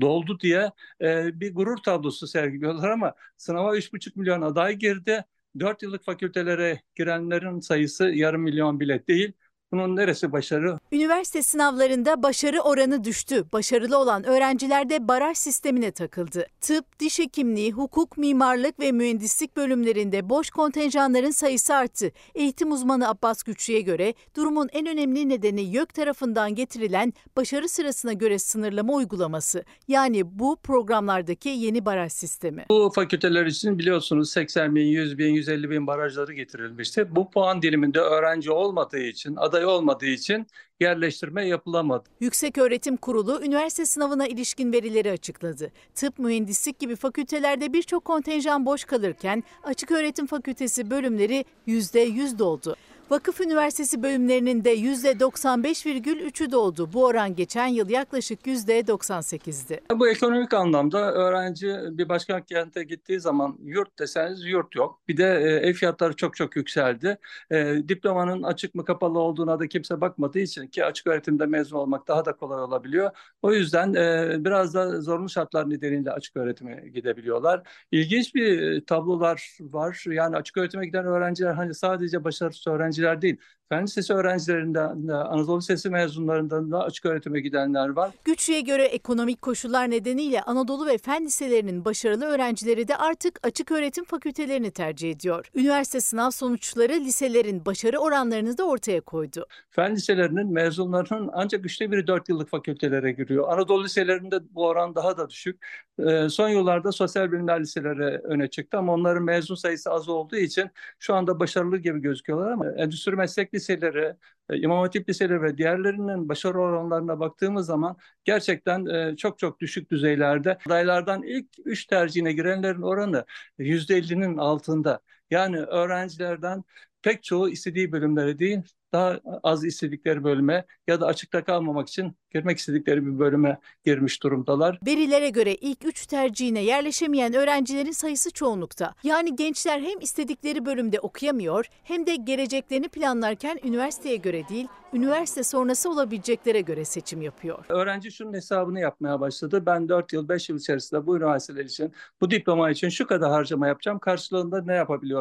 [0.00, 5.24] doldu diye e, bir gurur tablosu sergiliyorlar ama sınava 3,5 milyon aday girdi.
[5.58, 9.32] 4 yıllık fakültelere girenlerin sayısı yarım milyon bile değil.
[9.72, 10.78] Bunun neresi başarı?
[10.92, 13.44] Üniversite sınavlarında başarı oranı düştü.
[13.52, 16.46] Başarılı olan öğrenciler de baraj sistemine takıldı.
[16.60, 22.12] Tıp, diş hekimliği, hukuk, mimarlık ve mühendislik bölümlerinde boş kontenjanların sayısı arttı.
[22.34, 28.38] Eğitim uzmanı Abbas Güçlü'ye göre durumun en önemli nedeni YÖK tarafından getirilen başarı sırasına göre
[28.38, 29.64] sınırlama uygulaması.
[29.88, 32.66] Yani bu programlardaki yeni baraj sistemi.
[32.70, 37.16] Bu fakülteler için biliyorsunuz 80 bin, 100 bin, 150 bin barajları getirilmişti.
[37.16, 40.46] Bu puan diliminde öğrenci olmadığı için aday olmadığı için
[40.80, 42.08] yerleştirme yapılamadı.
[42.20, 45.72] Yüksek Öğretim Kurulu üniversite sınavına ilişkin verileri açıkladı.
[45.94, 52.76] Tıp, mühendislik gibi fakültelerde birçok kontenjan boş kalırken açık öğretim fakültesi bölümleri %100 doldu.
[53.10, 56.92] Vakıf Üniversitesi bölümlerinin de %95,3'ü doldu.
[56.92, 59.80] Bu oran geçen yıl yaklaşık %98'di.
[59.98, 65.00] Bu ekonomik anlamda öğrenci bir başka kente gittiği zaman yurt deseniz yurt yok.
[65.08, 67.18] Bir de e, ev fiyatları çok çok yükseldi.
[67.50, 72.08] E, diplomanın açık mı kapalı olduğuna da kimse bakmadığı için ki açık öğretimde mezun olmak
[72.08, 73.10] daha da kolay olabiliyor.
[73.42, 77.62] O yüzden e, biraz da zorunlu şartlar nedeniyle açık öğretime gidebiliyorlar.
[77.92, 80.04] İlginç bir tablolar var.
[80.06, 82.66] Yani açık öğretime giden öğrenciler hani sadece başarısız
[83.02, 83.36] öğrenciler değil.
[83.72, 88.10] Fen lisesi öğrencilerinden de Anadolu Lisesi mezunlarından da açık öğretime gidenler var.
[88.24, 94.04] Güçlü'ye göre ekonomik koşullar nedeniyle Anadolu ve fen liselerinin başarılı öğrencileri de artık açık öğretim
[94.04, 95.50] fakültelerini tercih ediyor.
[95.54, 99.46] Üniversite sınav sonuçları liselerin başarı oranlarını da ortaya koydu.
[99.70, 103.48] Fen liselerinin mezunlarının ancak üçte biri dört yıllık fakültelere giriyor.
[103.48, 105.66] Anadolu liselerinde bu oran daha da düşük.
[105.98, 110.70] Ee, son yıllarda sosyal bilimler liseleri öne çıktı ama onların mezun sayısı az olduğu için
[110.98, 114.16] şu anda başarılı gibi gözüküyorlar ama endüstri meslek liseleri,
[114.50, 119.90] e, İmam Hatip liseleri ve diğerlerinin başarı oranlarına baktığımız zaman gerçekten e, çok çok düşük
[119.90, 120.58] düzeylerde.
[120.66, 123.24] Adaylardan ilk üç tercihine girenlerin oranı
[123.58, 125.00] %50'nin altında.
[125.30, 126.64] Yani öğrencilerden
[127.02, 128.60] pek çoğu istediği bölümlere değil,
[128.92, 134.78] daha az istedikleri bölüme ya da açıkta kalmamak için girmek istedikleri bir bölüme girmiş durumdalar.
[134.86, 138.94] Verilere göre ilk üç tercihine yerleşemeyen öğrencilerin sayısı çoğunlukta.
[139.02, 145.90] Yani gençler hem istedikleri bölümde okuyamıyor hem de geleceklerini planlarken üniversiteye göre değil, üniversite sonrası
[145.90, 147.64] olabileceklere göre seçim yapıyor.
[147.68, 149.66] Öğrenci şunun hesabını yapmaya başladı.
[149.66, 153.66] Ben 4 yıl 5 yıl içerisinde bu üniversiteler için bu diploma için şu kadar harcama
[153.68, 153.98] yapacağım.
[153.98, 155.19] Karşılığında ne yapabiliyorum?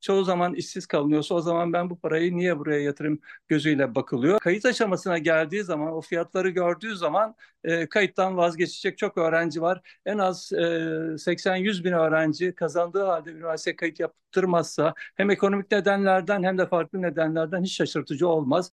[0.00, 3.18] Çoğu zaman işsiz kalınıyorsa o zaman ben bu parayı niye buraya yatırım
[3.48, 4.40] gözüyle bakılıyor.
[4.40, 7.34] Kayıt aşamasına geldiği zaman o fiyatları gördüğü zaman
[7.64, 9.80] e, kayıttan vazgeçecek çok öğrenci var.
[10.06, 10.56] En az e,
[11.18, 17.62] 80-100 bin öğrenci kazandığı halde üniversite kayıt yaptırmazsa hem ekonomik nedenlerden hem de farklı nedenlerden
[17.62, 18.70] hiç şaşırtıcı olmaz.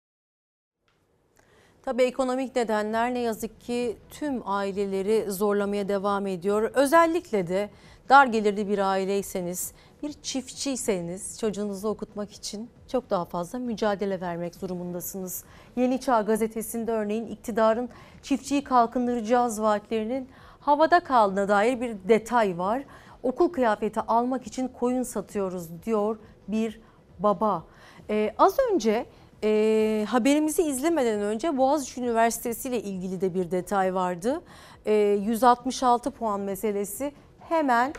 [1.85, 6.71] Tabii ekonomik nedenler ne yazık ki tüm aileleri zorlamaya devam ediyor.
[6.73, 7.69] Özellikle de
[8.09, 15.43] dar gelirli bir aileyseniz, bir çiftçiyseniz çocuğunuzu okutmak için çok daha fazla mücadele vermek durumundasınız.
[15.75, 17.89] Yeni Çağ gazetesinde örneğin iktidarın
[18.21, 20.29] çiftçiyi kalkındıracağız vaatlerinin
[20.59, 22.83] havada kaldığına dair bir detay var.
[23.23, 26.81] Okul kıyafeti almak için koyun satıyoruz diyor bir
[27.19, 27.63] baba.
[28.09, 29.05] Ee, az önce
[29.43, 34.41] e, haberimizi izlemeden önce Boğaziçi Üniversitesi ile ilgili de bir detay vardı.
[34.85, 37.93] E, 166 puan meselesi hemen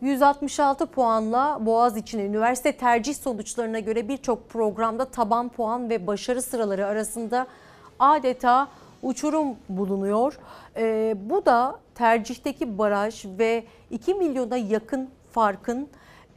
[0.00, 7.46] 166 puanla Boğaziçi'ne üniversite tercih sonuçlarına göre birçok programda taban puan ve başarı sıraları arasında
[7.98, 8.68] adeta
[9.02, 10.38] uçurum bulunuyor.
[10.76, 15.88] E, bu da tercihteki baraj ve 2 milyona yakın farkın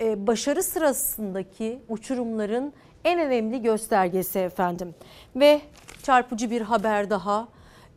[0.02, 2.74] e, başarı sırasındaki uçurumların
[3.06, 4.96] en önemli göstergesi efendim.
[5.36, 5.62] Ve
[6.04, 7.48] çarpıcı bir haber daha.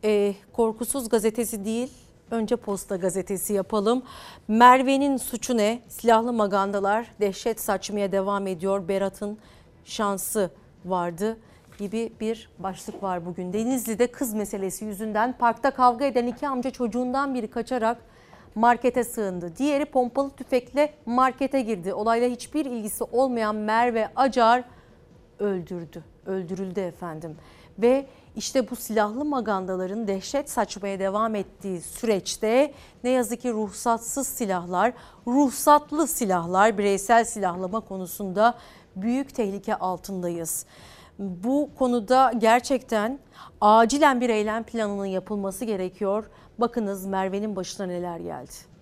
[0.03, 1.91] E, Korkusuz gazetesi değil,
[2.31, 4.03] önce Posta gazetesi yapalım.
[4.47, 5.81] Merve'nin suçu ne?
[5.87, 8.87] Silahlı magandalar dehşet saçmaya devam ediyor.
[8.87, 9.37] Berat'ın
[9.85, 10.49] şansı
[10.85, 11.37] vardı
[11.77, 13.53] gibi bir başlık var bugün.
[13.53, 17.97] Denizli'de kız meselesi yüzünden parkta kavga eden iki amca çocuğundan biri kaçarak
[18.55, 19.55] markete sığındı.
[19.57, 21.93] Diğeri pompalı tüfekle markete girdi.
[21.93, 24.63] Olayla hiçbir ilgisi olmayan Merve Acar
[25.39, 26.03] öldürdü.
[26.25, 27.37] Öldürüldü efendim.
[27.79, 28.05] Ve
[28.35, 32.73] işte bu silahlı magandaların dehşet saçmaya devam ettiği süreçte
[33.03, 34.93] ne yazık ki ruhsatsız silahlar,
[35.27, 38.57] ruhsatlı silahlar, bireysel silahlama konusunda
[38.95, 40.65] büyük tehlike altındayız.
[41.19, 43.19] Bu konuda gerçekten
[43.61, 46.25] acilen bir eylem planının yapılması gerekiyor.
[46.57, 48.74] Bakınız Merve'nin başına neler geldi.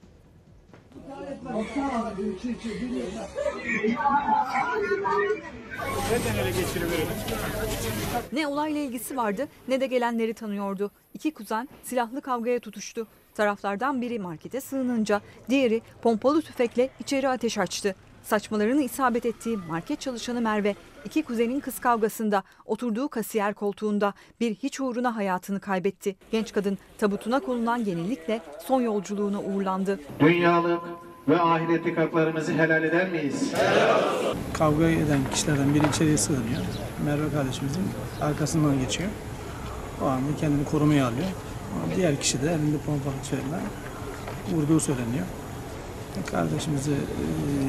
[8.34, 10.92] Ne olayla ilgisi vardı ne de gelenleri tanıyordu.
[11.14, 13.08] İki kuzen silahlı kavgaya tutuştu.
[13.36, 17.96] Taraflardan biri markete sığınınca diğeri pompalı tüfekle içeri ateş açtı.
[18.24, 24.80] Saçmalarını isabet ettiği market çalışanı Merve, iki kuzenin kız kavgasında oturduğu kasiyer koltuğunda bir hiç
[24.80, 26.16] uğruna hayatını kaybetti.
[26.32, 30.00] Genç kadın tabutuna konulan yenilikle son yolculuğuna uğurlandı.
[30.20, 30.82] Dünyalık
[31.28, 33.54] ve ahiretlik haklarımızı helal eder miyiz?
[34.54, 36.62] Kavga eden kişilerden biri içeriye sığınıyor.
[37.06, 37.84] Merve kardeşimizin
[38.22, 39.10] arkasından geçiyor.
[40.02, 41.28] O anda kendini korumaya alıyor.
[41.76, 43.58] Ama diğer kişi de elinde pompalı tüfeğiyle
[44.52, 45.26] vurduğu söyleniyor.
[46.32, 46.92] Kardeşimize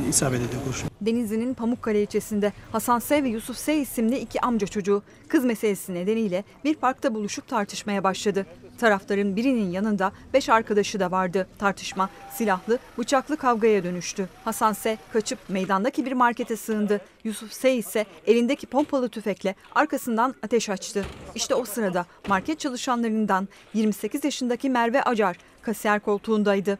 [0.08, 0.88] isabet ediyor kurşun.
[1.00, 3.24] Denizli'nin Pamukkale ilçesinde Hasan S.
[3.24, 3.76] ve Yusuf S.
[3.76, 8.46] isimli iki amca çocuğu kız meselesi nedeniyle bir parkta buluşup tartışmaya başladı.
[8.78, 11.46] Tarafların birinin yanında beş arkadaşı da vardı.
[11.58, 14.28] Tartışma silahlı, bıçaklı kavgaya dönüştü.
[14.44, 14.98] Hasan S.
[15.12, 17.00] kaçıp meydandaki bir markete sığındı.
[17.24, 17.74] Yusuf S.
[17.74, 21.04] ise elindeki pompalı tüfekle arkasından ateş açtı.
[21.34, 26.78] İşte o sırada market çalışanlarından 28 yaşındaki Merve Acar kasiyer koltuğundaydı.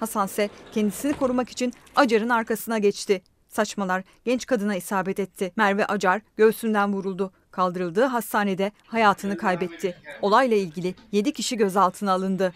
[0.00, 3.22] Hasan ise kendisini korumak için Acar'ın arkasına geçti.
[3.48, 5.52] Saçmalar genç kadına isabet etti.
[5.56, 7.32] Merve Acar göğsünden vuruldu.
[7.50, 9.96] Kaldırıldığı hastanede hayatını kaybetti.
[10.22, 12.52] Olayla ilgili 7 kişi gözaltına alındı.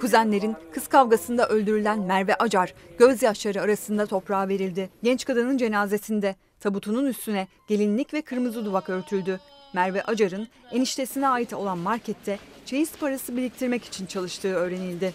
[0.00, 4.90] Kuzenlerin kız kavgasında öldürülen Merve Acar gözyaşları arasında toprağa verildi.
[5.02, 9.40] Genç kadının cenazesinde tabutunun üstüne gelinlik ve kırmızı duvak örtüldü.
[9.74, 15.14] Merve Acar'ın eniştesine ait olan markette çeyiz parası biriktirmek için çalıştığı öğrenildi.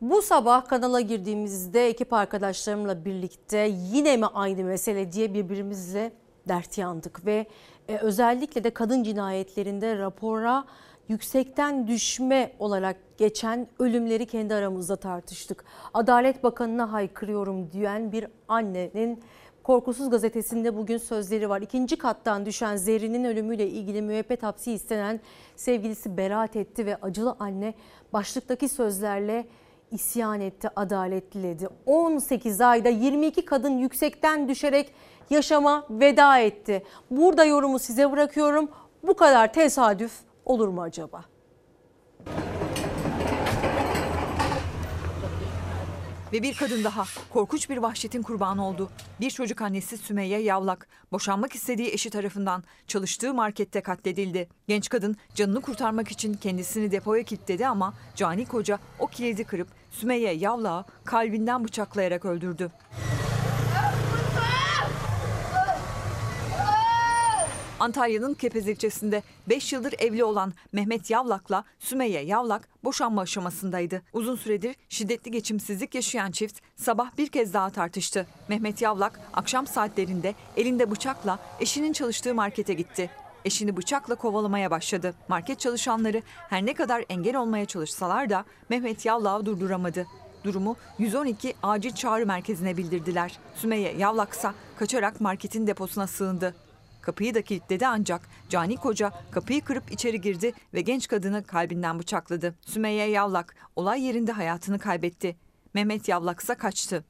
[0.00, 6.12] Bu sabah kanala girdiğimizde ekip arkadaşlarımla birlikte yine mi aynı mesele diye birbirimizle
[6.48, 7.46] dert yandık ve
[7.88, 10.64] e, özellikle de kadın cinayetlerinde rapora
[11.08, 15.64] yüksekten düşme olarak geçen ölümleri kendi aramızda tartıştık.
[15.94, 19.22] Adalet Bakanı'na haykırıyorum diyen bir annenin
[19.68, 21.60] Korkusuz gazetesinde bugün sözleri var.
[21.60, 25.20] İkinci kattan düşen Zerrin'in ölümüyle ilgili müebbet hapsi istenen
[25.56, 27.74] sevgilisi beraat etti ve acılı anne
[28.12, 29.46] başlıktaki sözlerle
[29.90, 31.68] isyan etti, adalet diledi.
[31.86, 34.94] 18 ayda 22 kadın yüksekten düşerek
[35.30, 36.82] yaşama veda etti.
[37.10, 38.70] Burada yorumu size bırakıyorum.
[39.02, 40.12] Bu kadar tesadüf
[40.44, 41.24] olur mu acaba?
[46.32, 48.90] Ve bir kadın daha korkunç bir vahşetin kurbanı oldu.
[49.20, 54.48] Bir çocuk annesi Sümeyye Yavlak boşanmak istediği eşi tarafından çalıştığı markette katledildi.
[54.68, 60.32] Genç kadın canını kurtarmak için kendisini depoya kilitledi ama cani koca o kilidi kırıp Sümeyye
[60.32, 62.70] Yavlak'ı kalbinden bıçaklayarak öldürdü.
[67.80, 74.02] Antalya'nın Kepez ilçesinde 5 yıldır evli olan Mehmet Yavlak'la Sümeyye Yavlak boşanma aşamasındaydı.
[74.12, 78.26] Uzun süredir şiddetli geçimsizlik yaşayan çift sabah bir kez daha tartıştı.
[78.48, 83.10] Mehmet Yavlak akşam saatlerinde elinde bıçakla eşinin çalıştığı markete gitti.
[83.44, 85.14] Eşini bıçakla kovalamaya başladı.
[85.28, 90.06] Market çalışanları her ne kadar engel olmaya çalışsalar da Mehmet Yavlak'ı durduramadı.
[90.44, 93.38] Durumu 112 acil çağrı merkezine bildirdiler.
[93.54, 96.54] Sümeyye Yavlaksa kaçarak marketin deposuna sığındı.
[97.08, 102.54] Kapıyı da kilitledi ancak cani koca kapıyı kırıp içeri girdi ve genç kadını kalbinden bıçakladı.
[102.66, 105.36] Sümeyye Yavlak olay yerinde hayatını kaybetti.
[105.74, 107.04] Mehmet Yavlak ise kaçtı.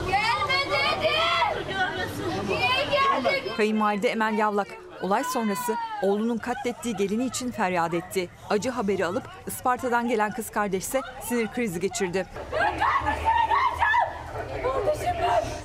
[3.57, 4.69] Kayınvalide Emel Yavlak
[5.03, 8.29] olay sonrası oğlunun katlettiği gelini için feryat etti.
[8.51, 12.27] Acı haberi alıp Isparta'dan gelen kız kardeş ise sinir krizi geçirdi.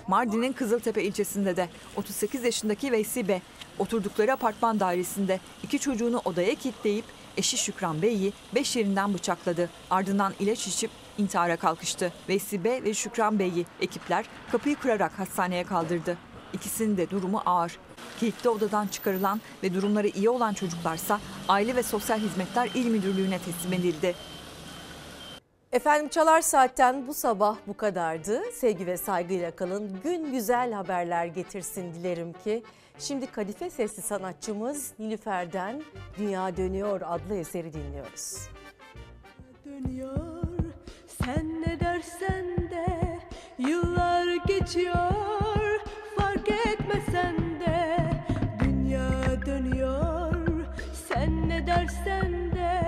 [0.08, 3.42] Mardin'in Kızıltepe ilçesinde de 38 yaşındaki Veysi B.
[3.80, 7.06] oturdukları apartman dairesinde iki çocuğunu odaya kilitleyip
[7.38, 9.70] eşi Şükran Bey'i beş yerinden bıçakladı.
[9.90, 12.14] Ardından ilaç içip intihara kalkıştı.
[12.30, 12.84] Veysi B.
[12.84, 16.18] ve Şükran Bey'i ekipler kapıyı kırarak hastaneye kaldırdı.
[16.54, 17.78] İkisinin de durumu ağır.
[18.20, 23.74] Kilitli odadan çıkarılan ve durumları iyi olan çocuklarsa Aile ve Sosyal Hizmetler İl Müdürlüğü'ne teslim
[23.74, 24.16] edildi.
[25.72, 28.42] Efendim Çalar Saat'ten bu sabah bu kadardı.
[28.52, 30.00] Sevgi ve saygıyla kalın.
[30.04, 32.64] Gün güzel haberler getirsin dilerim ki.
[33.00, 35.82] Şimdi kadife sesli sanatçımız Nilüfer'den
[36.18, 38.50] Dünya Dönüyor adlı eseri dinliyoruz.
[39.66, 40.44] Dönüyor
[41.24, 43.20] sen ne dersen de
[43.58, 45.80] yıllar geçiyor
[46.18, 47.98] fark etmesen de
[48.64, 50.66] dünya dönüyor
[51.10, 52.82] sen ne dersen de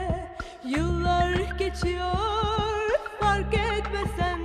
[0.65, 4.39] yıllar geçiyor fark etmesen